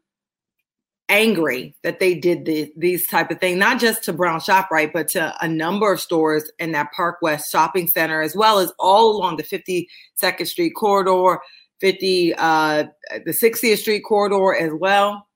[1.09, 5.09] angry that they did the, these type of things, not just to Brown ShopRite, but
[5.09, 9.17] to a number of stores in that Park West shopping center, as well as all
[9.17, 11.41] along the 52nd Street corridor,
[11.81, 12.85] 50, uh,
[13.25, 15.27] the 60th Street corridor as well?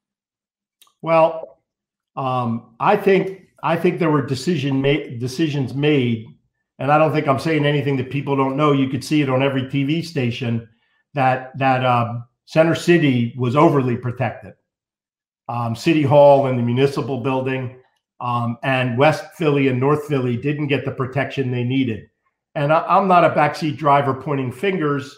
[1.01, 1.59] Well,
[2.17, 6.27] um, I think I think there were decision made decisions made,
[6.79, 8.73] and I don't think I'm saying anything that people don't know.
[8.73, 10.69] You could see it on every TV station
[11.15, 14.55] that that um, Center City was overly protected.
[15.49, 17.81] Um, City Hall and the municipal building,
[18.21, 22.09] um, and West Philly and North Philly didn't get the protection they needed.
[22.55, 25.17] And I, am not a backseat driver pointing fingers.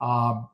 [0.00, 0.48] Um,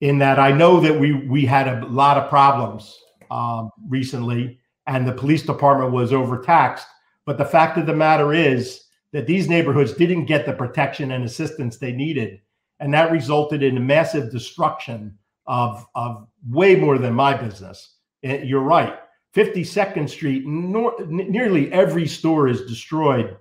[0.00, 2.98] in that I know that we we had a lot of problems
[3.30, 6.86] um, recently and the police department was overtaxed.
[7.26, 11.24] But the fact of the matter is that these neighborhoods didn't get the protection and
[11.24, 12.40] assistance they needed.
[12.80, 15.16] And that resulted in a massive destruction
[15.46, 17.96] of, of way more than my business.
[18.22, 18.98] And you're right.
[19.34, 23.36] 52nd Street, nor, nearly every store is destroyed.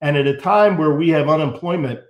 [0.00, 2.00] And at a time where we have unemployment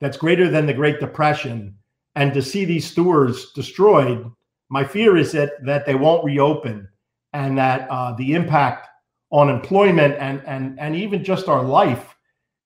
[0.00, 1.76] that's greater than the Great Depression,
[2.14, 4.30] and to see these stores destroyed,
[4.68, 6.88] my fear is that, that they won't reopen
[7.36, 8.88] and that uh, the impact
[9.30, 12.16] on employment and and and even just our life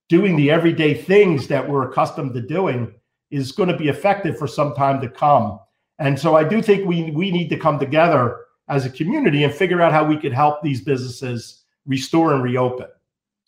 [0.09, 2.95] doing the everyday things that we're accustomed to doing
[3.31, 5.59] is going to be effective for some time to come
[5.99, 8.37] and so i do think we we need to come together
[8.68, 12.87] as a community and figure out how we could help these businesses restore and reopen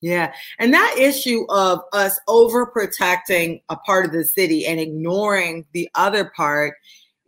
[0.05, 0.33] yeah.
[0.59, 6.33] And that issue of us overprotecting a part of the city and ignoring the other
[6.37, 6.75] part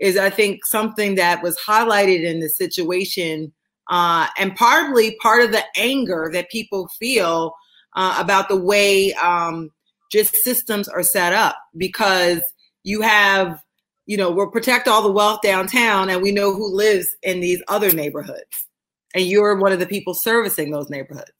[0.01, 3.53] is, I think, something that was highlighted in the situation
[3.91, 7.55] uh, and partly part of the anger that people feel
[7.97, 9.71] uh, about the way um,
[10.11, 12.41] just systems are set up because
[12.83, 13.63] you have
[14.07, 17.63] you know we'll protect all the wealth downtown and we know who lives in these
[17.69, 18.67] other neighborhoods.
[19.15, 21.31] And you're one of the people servicing those neighborhoods.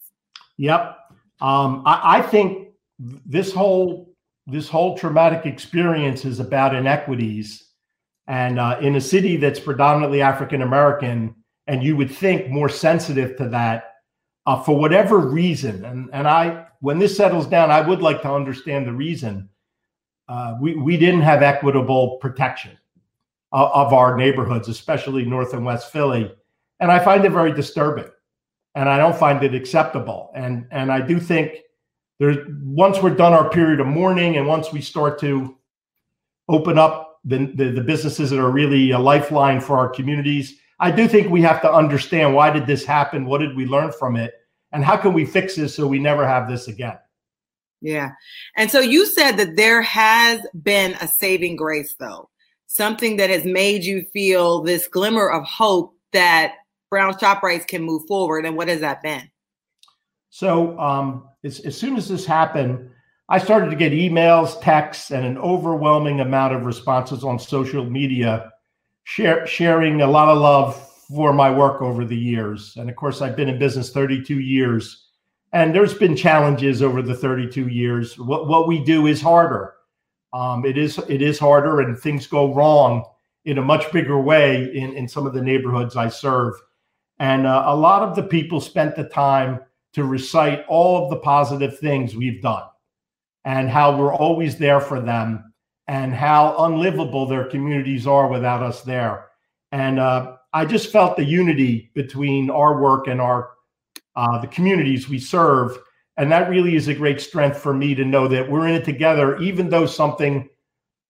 [0.59, 0.97] Yep.
[1.41, 2.69] Um, I, I think
[2.99, 4.15] this whole
[4.47, 7.67] this whole traumatic experience is about inequities.
[8.27, 11.35] And uh, in a city that's predominantly african american
[11.67, 13.95] and you would think more sensitive to that
[14.47, 15.85] uh, for whatever reason.
[15.85, 19.49] And and I, when this settles down, I would like to understand the reason.
[20.29, 22.73] Uh, we we didn't have equitable protection
[23.53, 26.33] of, of our neighborhoods, especially North and West Philly,
[26.81, 28.11] and I find it very disturbing,
[28.75, 30.31] and I don't find it acceptable.
[30.35, 31.59] And and I do think
[32.19, 35.57] there's once we're done our period of mourning, and once we start to
[36.49, 40.91] open up the, the, the businesses that are really a lifeline for our communities I
[40.91, 43.27] do think we have to understand why did this happen?
[43.27, 44.35] What did we learn from it?
[44.73, 46.99] And how can we fix this so we never have this again?
[47.81, 48.11] Yeah.
[48.57, 52.29] And so you said that there has been a saving grace, though,
[52.67, 56.55] something that has made you feel this glimmer of hope that
[56.91, 58.47] Brown ShopRites can move forward.
[58.47, 59.31] And what has that been?
[60.31, 62.91] So, um, as, as soon as this happened,
[63.29, 68.51] I started to get emails, texts, and an overwhelming amount of responses on social media
[69.05, 70.77] share, sharing a lot of love
[71.15, 72.77] for my work over the years.
[72.77, 75.07] And of course, I've been in business 32 years,
[75.53, 78.19] and there's been challenges over the 32 years.
[78.19, 79.75] What what we do is harder.
[80.33, 83.05] Um, it is it is harder, and things go wrong
[83.45, 86.55] in a much bigger way in in some of the neighborhoods I serve.
[87.21, 89.61] And uh, a lot of the people spent the time
[89.93, 92.65] to recite all of the positive things we've done
[93.45, 95.54] and how we're always there for them
[95.87, 99.27] and how unlivable their communities are without us there.
[99.73, 103.51] And uh, I just felt the unity between our work and our
[104.17, 105.77] uh, the communities we serve,
[106.17, 108.85] and that really is a great strength for me to know that we're in it
[108.85, 110.49] together, even though something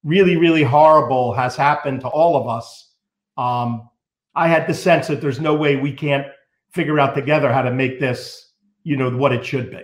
[0.05, 2.93] really, really horrible has happened to all of us,
[3.37, 3.89] um,
[4.35, 6.27] I had the sense that there's no way we can't
[6.73, 8.53] figure out together how to make this,
[8.83, 9.83] you know, what it should be.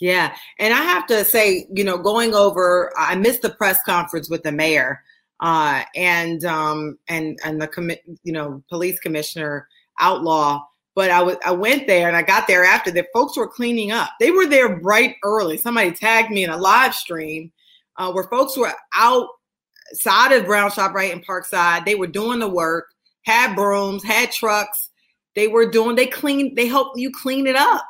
[0.00, 0.34] Yeah.
[0.58, 4.42] And I have to say, you know, going over, I missed the press conference with
[4.42, 5.02] the mayor
[5.42, 9.68] uh, and um, and and the commi- you know police commissioner
[10.00, 10.64] Outlaw.
[10.94, 13.92] But I was I went there and I got there after the folks were cleaning
[13.92, 14.10] up.
[14.20, 15.58] They were there bright early.
[15.58, 17.50] Somebody tagged me in a live stream
[17.96, 21.84] uh, where folks were outside of Brown ShopRite in Parkside.
[21.84, 22.86] They were doing the work,
[23.22, 24.90] had brooms, had trucks.
[25.34, 25.96] They were doing.
[25.96, 26.56] They cleaned.
[26.56, 27.84] They helped you clean it up.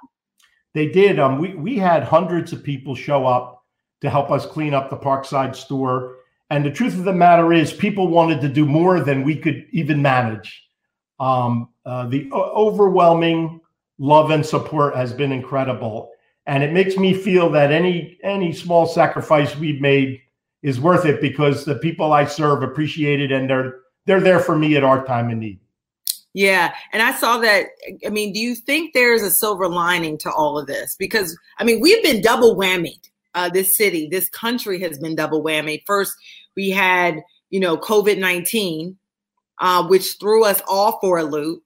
[0.74, 1.18] They did.
[1.18, 3.62] Um, we we had hundreds of people show up
[4.00, 6.16] to help us clean up the Parkside store.
[6.50, 9.66] And the truth of the matter is, people wanted to do more than we could
[9.72, 10.68] even manage.
[11.18, 13.60] Um, uh, the overwhelming
[13.98, 16.10] love and support has been incredible,
[16.46, 20.20] and it makes me feel that any any small sacrifice we've made
[20.62, 24.56] is worth it because the people I serve appreciate it, and they're they're there for
[24.56, 25.61] me at our time of need.
[26.34, 27.66] Yeah, and I saw that.
[28.06, 30.96] I mean, do you think there's a silver lining to all of this?
[30.98, 33.08] Because I mean, we've been double whammied.
[33.34, 35.82] Uh, this city, this country has been double whammy.
[35.86, 36.12] First,
[36.54, 38.96] we had, you know, COVID 19,
[39.60, 41.62] uh, which threw us all for a loop.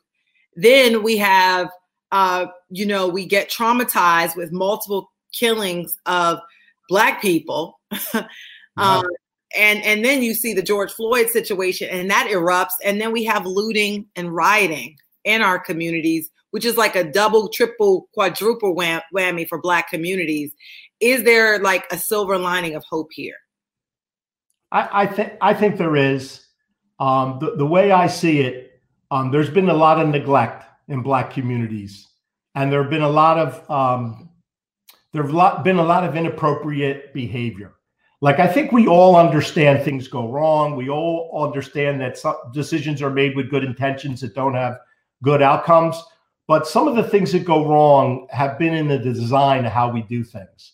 [0.54, 1.68] Then we have,
[2.12, 6.38] uh, you know, we get traumatized with multiple killings of
[6.88, 7.80] Black people.
[8.76, 9.04] um,
[9.55, 13.24] and and then you see the George Floyd situation, and that erupts, and then we
[13.24, 19.03] have looting and rioting in our communities, which is like a double, triple, quadruple wham-
[19.14, 20.53] whammy for Black communities.
[21.01, 23.36] Is there like a silver lining of hope here?
[24.72, 26.42] I, I think I think there is.
[26.99, 28.80] Um, the, the way I see it,
[29.11, 32.09] um, there's been a lot of neglect in Black communities,
[32.55, 34.30] and there have been a lot of um,
[35.12, 37.75] there have been a lot of inappropriate behavior.
[38.26, 40.74] Like I think we all understand things go wrong.
[40.74, 44.80] We all understand that some decisions are made with good intentions that don't have
[45.22, 45.94] good outcomes.
[46.48, 49.92] But some of the things that go wrong have been in the design of how
[49.92, 50.72] we do things,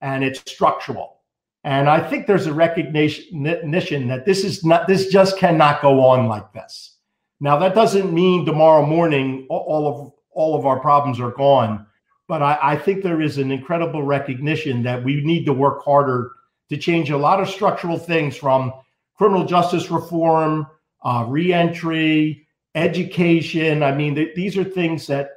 [0.00, 1.20] and it's structural.
[1.62, 6.26] And I think there's a recognition that this is not, this just cannot go on
[6.26, 6.96] like this.
[7.38, 11.86] Now, that doesn't mean tomorrow morning all of all of our problems are gone,
[12.26, 16.32] but I, I think there is an incredible recognition that we need to work harder
[16.68, 18.72] to change a lot of structural things from
[19.16, 20.66] criminal justice reform,
[21.02, 23.82] uh, reentry, education.
[23.82, 25.30] I mean, th- these are things that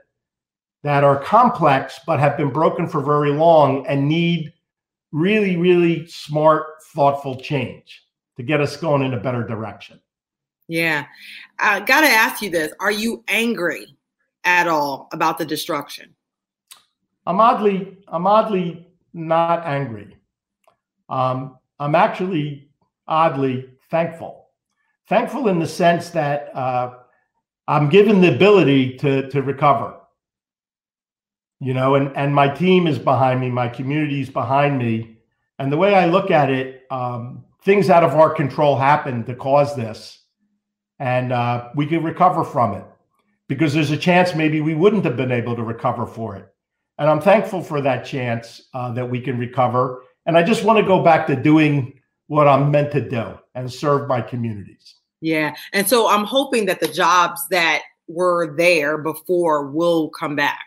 [0.83, 4.51] that are complex but have been broken for very long and need
[5.11, 6.65] really, really smart,
[6.95, 8.03] thoughtful change
[8.37, 9.99] to get us going in a better direction.
[10.67, 11.05] Yeah.
[11.59, 13.97] I got to ask you this Are you angry
[14.43, 16.15] at all about the destruction?
[17.27, 20.17] I'm oddly, I'm oddly not angry.
[21.11, 22.69] Um, I'm actually
[23.07, 24.47] oddly thankful.
[25.07, 26.93] Thankful in the sense that uh,
[27.67, 29.97] I'm given the ability to, to recover.
[31.59, 35.17] You know, and and my team is behind me, my community is behind me,
[35.59, 39.35] and the way I look at it, um, things out of our control happen to
[39.35, 40.23] cause this,
[40.97, 42.83] and uh, we can recover from it
[43.47, 46.47] because there's a chance maybe we wouldn't have been able to recover for it,
[46.97, 50.79] and I'm thankful for that chance uh, that we can recover, and I just want
[50.79, 54.95] to go back to doing what I'm meant to do and serve my communities.
[55.21, 60.65] Yeah, and so I'm hoping that the jobs that were there before will come back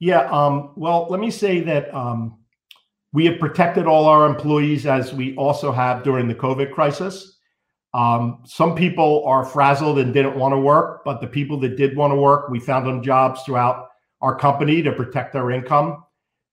[0.00, 0.22] yeah.
[0.30, 2.38] Um, well, let me say that um,
[3.12, 7.36] we have protected all our employees as we also have during the COVID crisis.
[7.92, 11.96] Um, some people are frazzled and didn't want to work, but the people that did
[11.96, 13.88] want to work, we found them jobs throughout
[14.22, 16.02] our company to protect their income.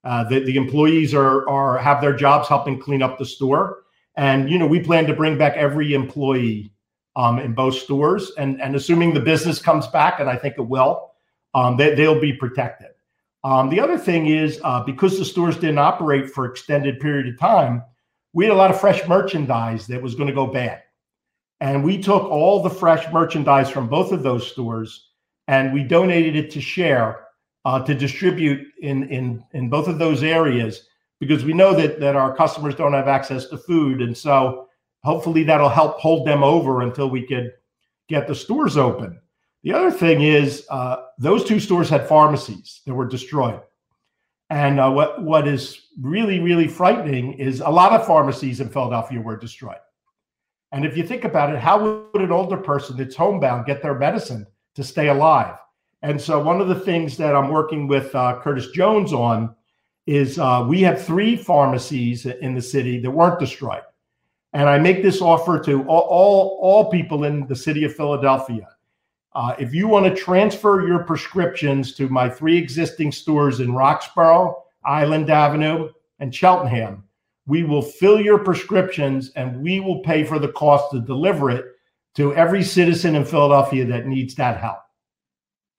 [0.08, 3.84] Uh, the, the employees are, are have their jobs helping clean up the store,
[4.16, 6.72] and you know we plan to bring back every employee
[7.14, 10.62] um, in both stores, and and assuming the business comes back, and I think it
[10.62, 11.10] will,
[11.54, 12.88] um, they, they'll be protected.
[13.44, 17.38] Um, the other thing is uh, because the stores didn't operate for extended period of
[17.38, 17.82] time,
[18.32, 20.82] we had a lot of fresh merchandise that was going to go bad.
[21.60, 25.08] And we took all the fresh merchandise from both of those stores
[25.48, 27.27] and we donated it to share
[27.64, 30.86] uh, to distribute in, in, in both of those areas
[31.20, 34.00] because we know that, that our customers don't have access to food.
[34.00, 34.68] And so
[35.04, 37.52] hopefully that'll help hold them over until we could
[38.08, 39.20] get the stores open.
[39.64, 43.60] The other thing is uh, those two stores had pharmacies that were destroyed.
[44.50, 49.20] And uh, what what is really really frightening is a lot of pharmacies in Philadelphia
[49.20, 49.76] were destroyed.
[50.72, 53.98] And if you think about it, how would an older person that's homebound get their
[53.98, 55.56] medicine to stay alive?
[56.02, 59.54] And so one of the things that I'm working with uh, Curtis Jones on
[60.06, 63.82] is uh, we have three pharmacies in the city that weren't destroyed.
[64.52, 68.68] And I make this offer to all, all, all people in the city of Philadelphia.
[69.34, 74.62] Uh, if you want to transfer your prescriptions to my three existing stores in Roxborough,
[74.84, 75.90] Island Avenue,
[76.20, 77.04] and Cheltenham,
[77.46, 81.66] we will fill your prescriptions and we will pay for the cost to deliver it
[82.14, 84.78] to every citizen in Philadelphia that needs that help.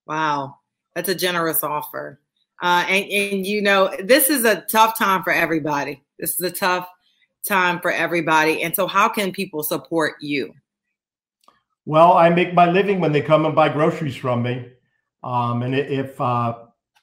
[0.10, 0.58] Wow,
[0.96, 2.20] that's a generous offer.
[2.64, 6.04] Uh, and, and you know, this is a tough time for everybody.
[6.18, 6.90] This is a tough
[7.48, 8.64] time for everybody.
[8.64, 10.56] And so, how can people support you?
[11.86, 14.70] Well, I make my living when they come and buy groceries from me.
[15.24, 16.58] Um, and if uh,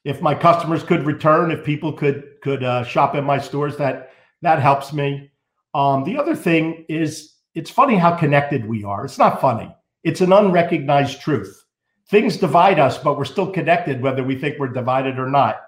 [0.05, 4.11] if my customers could return, if people could could uh, shop in my stores, that
[4.43, 5.31] that helps me.
[5.75, 9.05] Um, the other thing is, it's funny how connected we are.
[9.05, 9.73] It's not funny.
[10.03, 11.66] It's an unrecognized truth.
[12.09, 15.61] Things divide us, but we're still connected, whether we think we're divided or not.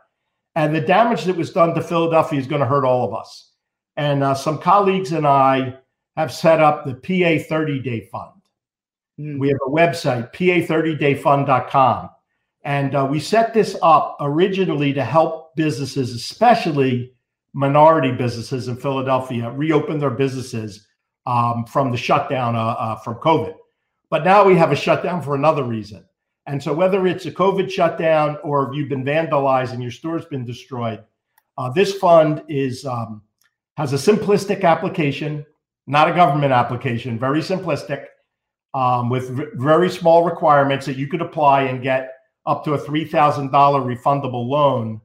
[0.54, 3.52] And the damage that was done to Philadelphia is going to hurt all of us.
[3.96, 5.76] And uh, some colleagues and I
[6.16, 8.40] have set up the PA 30 Day Fund.
[9.18, 9.38] Mm.
[9.38, 12.10] We have a website, pa30dayfund.com.
[12.64, 17.12] And uh, we set this up originally to help businesses, especially
[17.52, 20.86] minority businesses in Philadelphia, reopen their businesses
[21.26, 23.54] um, from the shutdown uh, uh, from COVID.
[24.10, 26.04] But now we have a shutdown for another reason.
[26.48, 30.46] And so, whether it's a COVID shutdown or you've been vandalized and your store's been
[30.46, 31.04] destroyed,
[31.58, 33.20] uh, this fund is um,
[33.76, 35.44] has a simplistic application,
[35.86, 38.06] not a government application, very simplistic,
[38.72, 39.28] um, with
[39.58, 42.14] very small requirements that you could apply and get
[42.46, 45.02] up to a three thousand dollar refundable loan,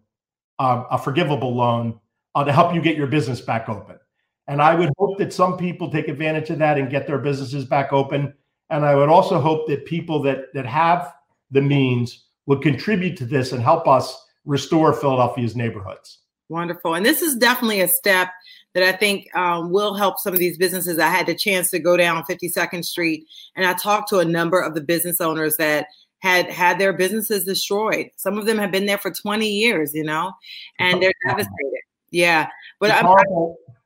[0.59, 1.99] uh, a forgivable loan,
[2.35, 3.99] uh, to help you get your business back open.
[4.47, 7.65] And I would hope that some people take advantage of that and get their businesses
[7.65, 8.33] back open.
[8.69, 11.13] And I would also hope that people that that have
[11.54, 16.20] the means would contribute to this and help us restore Philadelphia's neighborhoods.
[16.49, 16.95] Wonderful.
[16.95, 18.30] And this is definitely a step
[18.74, 20.99] that I think um, will help some of these businesses.
[20.99, 23.26] I had the chance to go down 52nd Street
[23.56, 25.88] and I talked to a number of the business owners that
[26.20, 28.10] had had their businesses destroyed.
[28.18, 30.34] Some of them have been there for 20 years, you know,
[30.80, 31.82] and they're devastated.
[32.12, 32.49] Yeah.
[32.80, 33.06] But I'm,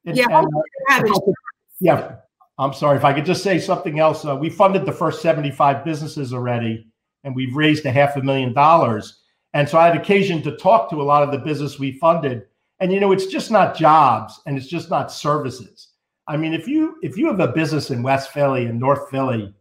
[0.04, 0.56] yeah, and,
[0.90, 1.34] uh,
[1.80, 2.16] yeah.
[2.60, 4.26] I'm sorry if I could just say something else.
[4.26, 6.88] Uh, we funded the first 75 businesses already
[7.28, 9.20] and we've raised a half a million dollars.
[9.54, 12.44] And so I had occasion to talk to a lot of the business we funded.
[12.80, 15.90] And you know, it's just not jobs and it's just not services.
[16.26, 19.54] I mean, if you if you have a business in West Philly and North Philly,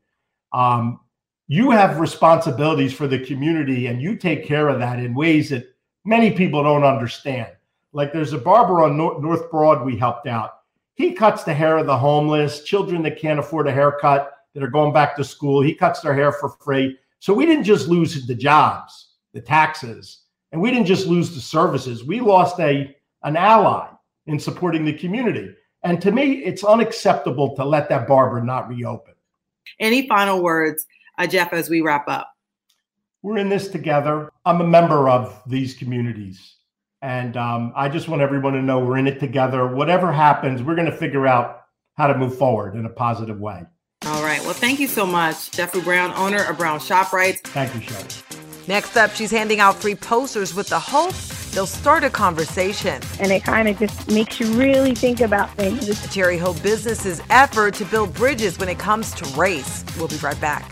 [0.53, 1.01] um,
[1.49, 5.67] you have responsibilities for the community and you take care of that in ways that
[6.05, 7.51] many people don't understand.
[7.93, 10.61] Like there's a barber on North Broad we helped out.
[10.95, 14.71] He cuts the hair of the homeless, children that can't afford a haircut that are
[14.71, 15.63] going back to school.
[15.63, 16.97] He cuts their hair for free.
[17.21, 21.41] So we didn't just lose the jobs, the taxes, and we didn't just lose the
[21.41, 22.05] services.
[22.05, 23.89] We lost a an ally
[24.27, 25.55] in supporting the community.
[25.83, 29.15] And to me, it's unacceptable to let that barber not reopen.
[29.81, 30.87] Any final words,
[31.19, 32.33] uh, Jeff, as we wrap up?
[33.23, 34.31] We're in this together.
[34.45, 36.57] I'm a member of these communities.
[37.03, 39.67] And um, I just want everyone to know we're in it together.
[39.67, 41.65] Whatever happens, we're going to figure out
[41.97, 43.65] how to move forward in a positive way.
[44.37, 44.47] All right.
[44.49, 47.39] Well, thank you so much, Jeffrey Brown, owner of Brown ShopRites.
[47.39, 48.07] Thank you, Shelly.
[48.69, 51.15] Next up, she's handing out free posters with the hope
[51.53, 53.01] they'll start a conversation.
[53.19, 56.13] And it kind of just makes you really think about things.
[56.13, 59.83] Cherry Hill Business's effort to build bridges when it comes to race.
[59.97, 60.71] We'll be right back.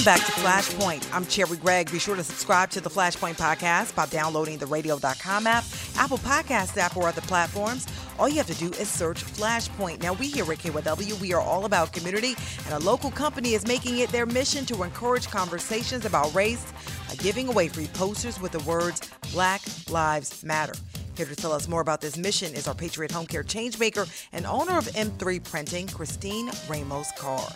[0.00, 1.14] Welcome back to Flashpoint.
[1.14, 1.92] I'm Cherri Gregg.
[1.92, 5.62] Be sure to subscribe to the Flashpoint podcast by downloading the radio.com app,
[5.94, 7.86] Apple Podcast app, or other platforms.
[8.18, 10.00] All you have to do is search Flashpoint.
[10.02, 12.34] Now, we here at KYW, we are all about community,
[12.64, 16.64] and a local company is making it their mission to encourage conversations about race
[17.06, 20.72] by giving away free posters with the words Black Lives Matter.
[21.14, 24.46] Here to tell us more about this mission is our Patriot Home Care changemaker and
[24.46, 27.50] owner of M3 Printing, Christine Ramos Carr.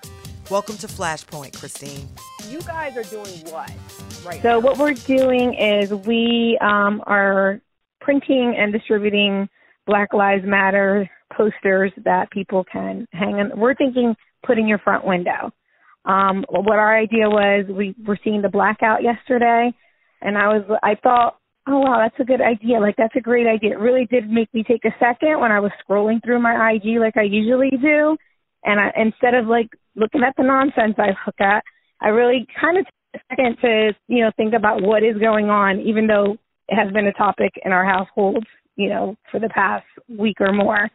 [0.51, 2.07] Welcome to Flashpoint, Christine.
[2.51, 3.72] You guys are doing what
[4.26, 4.61] right So, now?
[4.61, 7.61] what we're doing is we um, are
[8.03, 9.49] printing and distributing
[9.86, 13.59] Black Lives Matter posters that people can hang in.
[13.59, 14.14] We're thinking
[14.47, 15.51] put in your front window.
[16.05, 19.72] Um, what our idea was, we were seeing the blackout yesterday,
[20.20, 22.78] and I was, I thought, oh wow, that's a good idea.
[22.80, 23.72] Like that's a great idea.
[23.72, 26.99] It really did make me take a second when I was scrolling through my IG
[27.01, 28.18] like I usually do,
[28.65, 31.62] and I, instead of like looking at the nonsense I look at,
[32.01, 35.51] I really kind of took a second to, you know, think about what is going
[35.51, 36.37] on, even though
[36.69, 38.45] it has been a topic in our household,
[38.77, 40.91] you know, for the past week or more.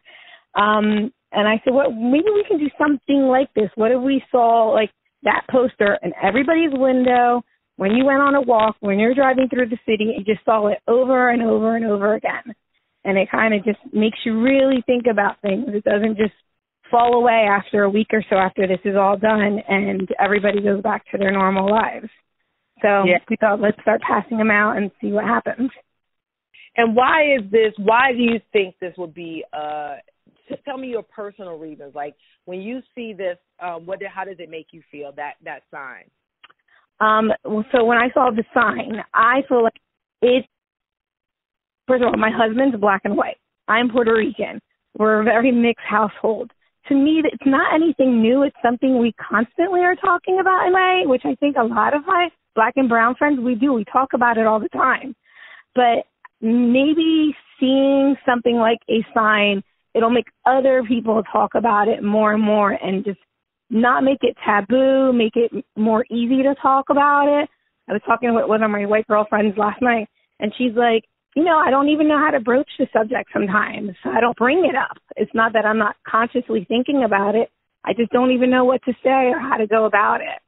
[0.56, 3.70] Um, and I said, well, maybe we can do something like this.
[3.76, 4.92] What if we saw like
[5.24, 7.44] that poster in everybody's window
[7.76, 10.68] when you went on a walk, when you're driving through the city, you just saw
[10.68, 12.54] it over and over and over again.
[13.06, 15.66] And it kind of just makes you really think about things.
[15.70, 16.34] It doesn't just
[16.90, 20.82] fall away after a week or so after this is all done and everybody goes
[20.82, 22.10] back to their normal lives.
[22.82, 23.18] So yeah.
[23.30, 25.70] we thought let's start passing them out and see what happens.
[26.78, 27.74] And why is this?
[27.78, 29.44] Why do you think this would be?
[29.54, 29.96] uh
[30.48, 31.94] Just tell me your personal reasons.
[31.94, 32.16] Like
[32.46, 34.00] when you see this, um, what?
[34.04, 35.12] How does it make you feel?
[35.16, 36.06] That that sign.
[37.02, 37.32] Um.
[37.72, 39.74] So when I saw the sign, I feel like
[40.22, 40.46] it.
[41.88, 43.38] First of all, my husband's black and white.
[43.68, 44.62] I'm Puerto Rican.
[44.98, 46.52] We're a very mixed household.
[46.90, 48.44] To me, it's not anything new.
[48.44, 52.06] It's something we constantly are talking about in LA, which I think a lot of
[52.06, 53.74] my black and brown friends we do.
[53.74, 55.16] We talk about it all the time.
[55.76, 56.06] But
[56.42, 59.64] maybe seeing something like a sign,
[59.94, 63.20] it'll make other people talk about it more and more and just
[63.70, 67.50] not make it taboo, make it more easy to talk about it.
[67.88, 70.08] I was talking with one of my white girlfriends last night
[70.40, 71.04] and she's like,
[71.36, 73.92] you know, I don't even know how to broach the subject sometimes.
[74.04, 74.98] I don't bring it up.
[75.16, 77.50] It's not that I'm not consciously thinking about it.
[77.86, 80.42] I just don't even know what to say or how to go about it.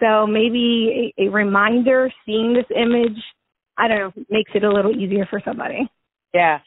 [0.00, 3.18] So maybe a, a reminder, seeing this image,
[3.76, 5.90] I don't know, makes it a little easier for somebody.
[6.34, 6.58] Yeah.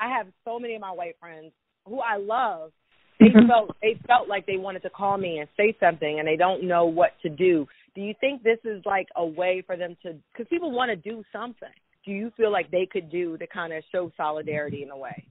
[0.00, 1.52] I have so many of my white friends
[1.86, 2.72] who I love.
[3.20, 3.46] They mm-hmm.
[3.46, 6.64] felt they felt like they wanted to call me and say something and they don't
[6.64, 7.66] know what to do.
[7.94, 10.96] Do you think this is like a way for them to cuz people want to
[10.96, 11.68] do something.
[12.04, 15.24] Do you feel like they could do to kind of show solidarity in a way?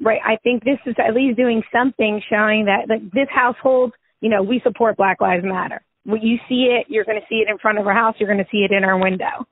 [0.00, 0.20] Right.
[0.24, 4.42] I think this is at least doing something showing that like this household, you know,
[4.42, 5.80] we support Black Lives Matter.
[6.04, 8.32] When you see it, you're going to see it in front of our house, you're
[8.32, 9.46] going to see it in our window.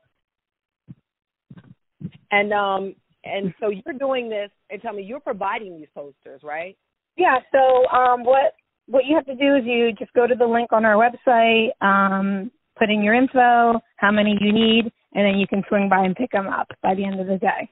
[2.31, 2.95] And um
[3.25, 6.77] and so you're doing this and tell me you're providing these posters, right?
[7.17, 8.55] Yeah, so um what
[8.87, 11.71] what you have to do is you just go to the link on our website,
[11.81, 16.05] um, put in your info, how many you need, and then you can swing by
[16.05, 17.71] and pick them up by the end of the day.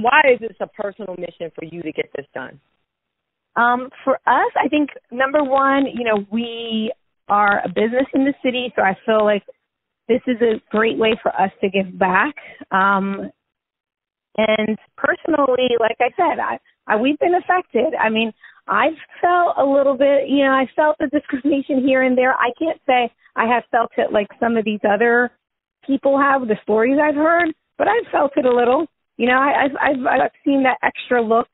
[0.00, 2.60] Why is this a personal mission for you to get this done?
[3.56, 6.92] Um, for us, I think number one, you know, we
[7.28, 9.42] are a business in the city, so I feel like
[10.06, 12.34] this is a great way for us to give back.
[12.70, 13.32] Um,
[14.36, 17.94] and personally, like I said, I, I we've been affected.
[17.98, 18.32] I mean,
[18.68, 22.34] I've felt a little bit, you know, I felt the discrimination here and there.
[22.34, 25.32] I can't say I have felt it like some of these other
[25.86, 28.86] people have, the stories I've heard, but I've felt it a little.
[29.16, 31.48] You know, I, I've, I've I've seen that extra look.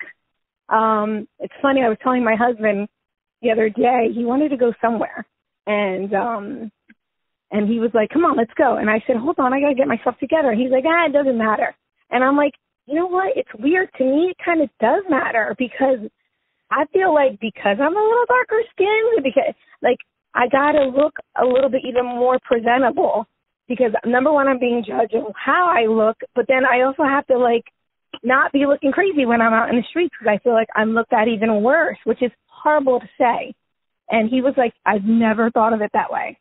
[0.68, 1.82] Um, it's funny.
[1.82, 2.88] I was telling my husband
[3.40, 5.24] the other day he wanted to go somewhere,
[5.66, 6.72] and um,
[7.50, 9.74] and he was like, "Come on, let's go." And I said, "Hold on, I gotta
[9.74, 11.74] get myself together." He's like, "Ah, it doesn't matter."
[12.10, 12.52] And I'm like,
[12.86, 13.36] you know what?
[13.36, 14.30] It's weird to me.
[14.30, 15.98] It kind of does matter because
[16.70, 19.98] I feel like because I'm a little darker skinned, because like
[20.34, 23.26] I gotta look a little bit even more presentable
[23.76, 27.26] because number one, I'm being judged on how I look, but then I also have
[27.28, 27.64] to like
[28.22, 30.90] not be looking crazy when I'm out in the streets because I feel like I'm
[30.90, 33.54] looked at even worse, which is horrible to say.
[34.10, 36.38] And he was like, I've never thought of it that way.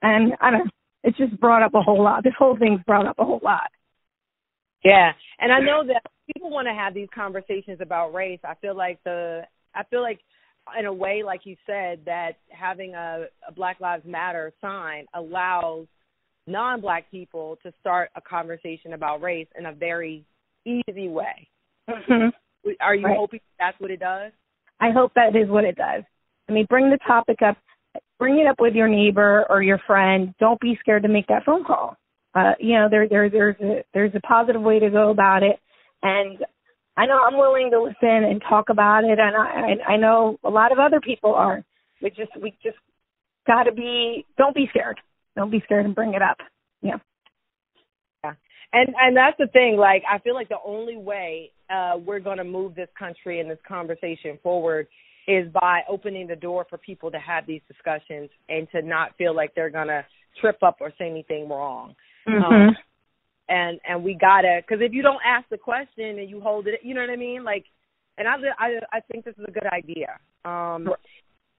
[0.00, 0.70] And I don't know,
[1.04, 2.24] it's just brought up a whole lot.
[2.24, 3.70] This whole thing's brought up a whole lot.
[4.84, 5.12] Yeah.
[5.38, 6.02] And I know that
[6.32, 8.40] people want to have these conversations about race.
[8.44, 9.42] I feel like the
[9.74, 10.20] I feel like
[10.78, 15.86] in a way like you said that having a, a Black Lives Matter sign allows
[16.46, 20.24] non-black people to start a conversation about race in a very
[20.64, 21.48] easy way.
[21.88, 22.28] Mm-hmm.
[22.80, 23.16] Are you right.
[23.16, 24.32] hoping that's what it does?
[24.80, 26.02] I hope that is what it does.
[26.48, 27.56] I mean, bring the topic up,
[28.18, 30.34] bring it up with your neighbor or your friend.
[30.40, 31.96] Don't be scared to make that phone call.
[32.34, 35.60] Uh, you know, there, there, there's a, there's a positive way to go about it,
[36.02, 36.38] and
[36.96, 40.50] I know I'm willing to listen and talk about it, and I, I know a
[40.50, 41.62] lot of other people are.
[42.00, 42.78] We just, we just
[43.46, 44.24] got to be.
[44.38, 44.98] Don't be scared.
[45.36, 46.38] Don't be scared and bring it up.
[46.82, 46.96] Yeah.
[48.24, 48.34] Yeah.
[48.72, 49.76] And and that's the thing.
[49.76, 53.50] Like I feel like the only way uh, we're going to move this country and
[53.50, 54.86] this conversation forward
[55.28, 59.34] is by opening the door for people to have these discussions and to not feel
[59.34, 60.04] like they're going to
[60.40, 61.94] trip up or say anything wrong.
[62.28, 62.42] Mm-hmm.
[62.42, 62.76] Um,
[63.48, 66.80] and and we gotta because if you don't ask the question and you hold it,
[66.82, 67.44] you know what I mean.
[67.44, 67.64] Like,
[68.16, 70.18] and I I I think this is a good idea.
[70.44, 70.88] Um,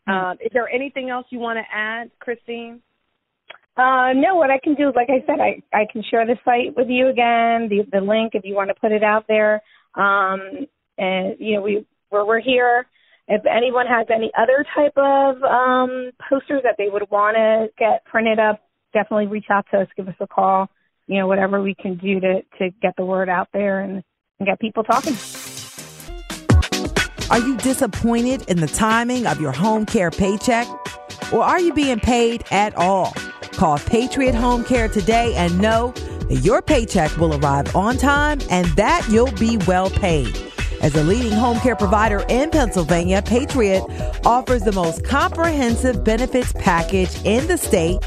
[0.08, 2.82] um, is there anything else you want to add, Christine?
[3.76, 6.78] Uh, no, what I can do, like I said, I, I can share the site
[6.78, 9.64] with you again, the, the link if you want to put it out there.
[9.96, 10.68] Um,
[10.98, 12.86] and, you know, we, we're, we're here.
[13.28, 18.06] If anyone has any other type of, um, posters that they would want to get
[18.06, 18.62] printed up,
[18.94, 20.70] definitely reach out to us, give us a call,
[21.08, 24.04] you know, whatever we can do to, to get the word out there and,
[24.40, 25.16] and get people talking.
[27.32, 30.68] Are you disappointed in the timing of your home care paycheck?
[31.34, 33.14] Or are you being paid at all?
[33.64, 35.94] Call Patriot Home Care today and know
[36.28, 40.36] that your paycheck will arrive on time and that you'll be well paid.
[40.82, 43.86] As a leading home care provider in Pennsylvania, Patriot
[44.26, 48.00] offers the most comprehensive benefits package in the state.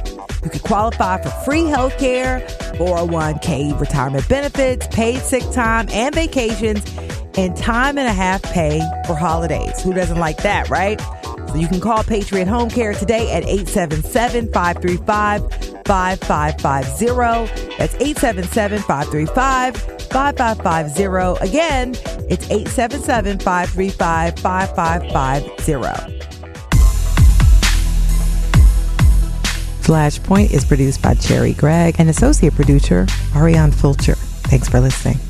[0.44, 2.40] You can qualify for free health care,
[2.74, 6.84] 401k retirement benefits, paid sick time, and vacations,
[7.36, 9.82] and time and a half pay for holidays.
[9.82, 11.00] Who doesn't like that, right?
[11.48, 15.42] So you can call Patriot Home Care today at 877 535
[15.86, 17.76] 5550.
[17.78, 21.48] That's 877 535 5550.
[21.48, 21.94] Again,
[22.28, 26.16] it's 877 535 5550.
[29.86, 33.06] Flashpoint is produced by Cherri Gregg and associate producer
[33.36, 34.16] Ariane Fulcher.
[34.16, 35.20] Thanks for listening.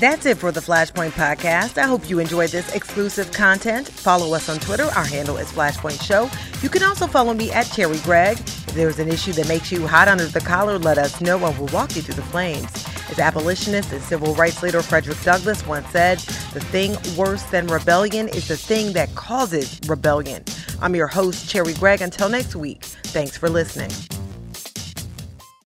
[0.00, 1.76] That's it for the Flashpoint podcast.
[1.76, 3.86] I hope you enjoyed this exclusive content.
[3.86, 4.84] Follow us on Twitter.
[4.96, 6.30] Our handle is Flashpoint Show.
[6.62, 8.38] You can also follow me at Cherri Gregg.
[8.38, 11.58] If there's an issue that makes you hot under the collar, let us know and
[11.58, 12.72] we'll walk you through the flames.
[13.10, 16.18] As abolitionist and civil rights leader Frederick Douglass once said,
[16.54, 20.42] the thing worse than rebellion is the thing that causes rebellion.
[20.80, 22.00] I'm your host, Cherri Gregg.
[22.00, 23.90] Until next week, thanks for listening.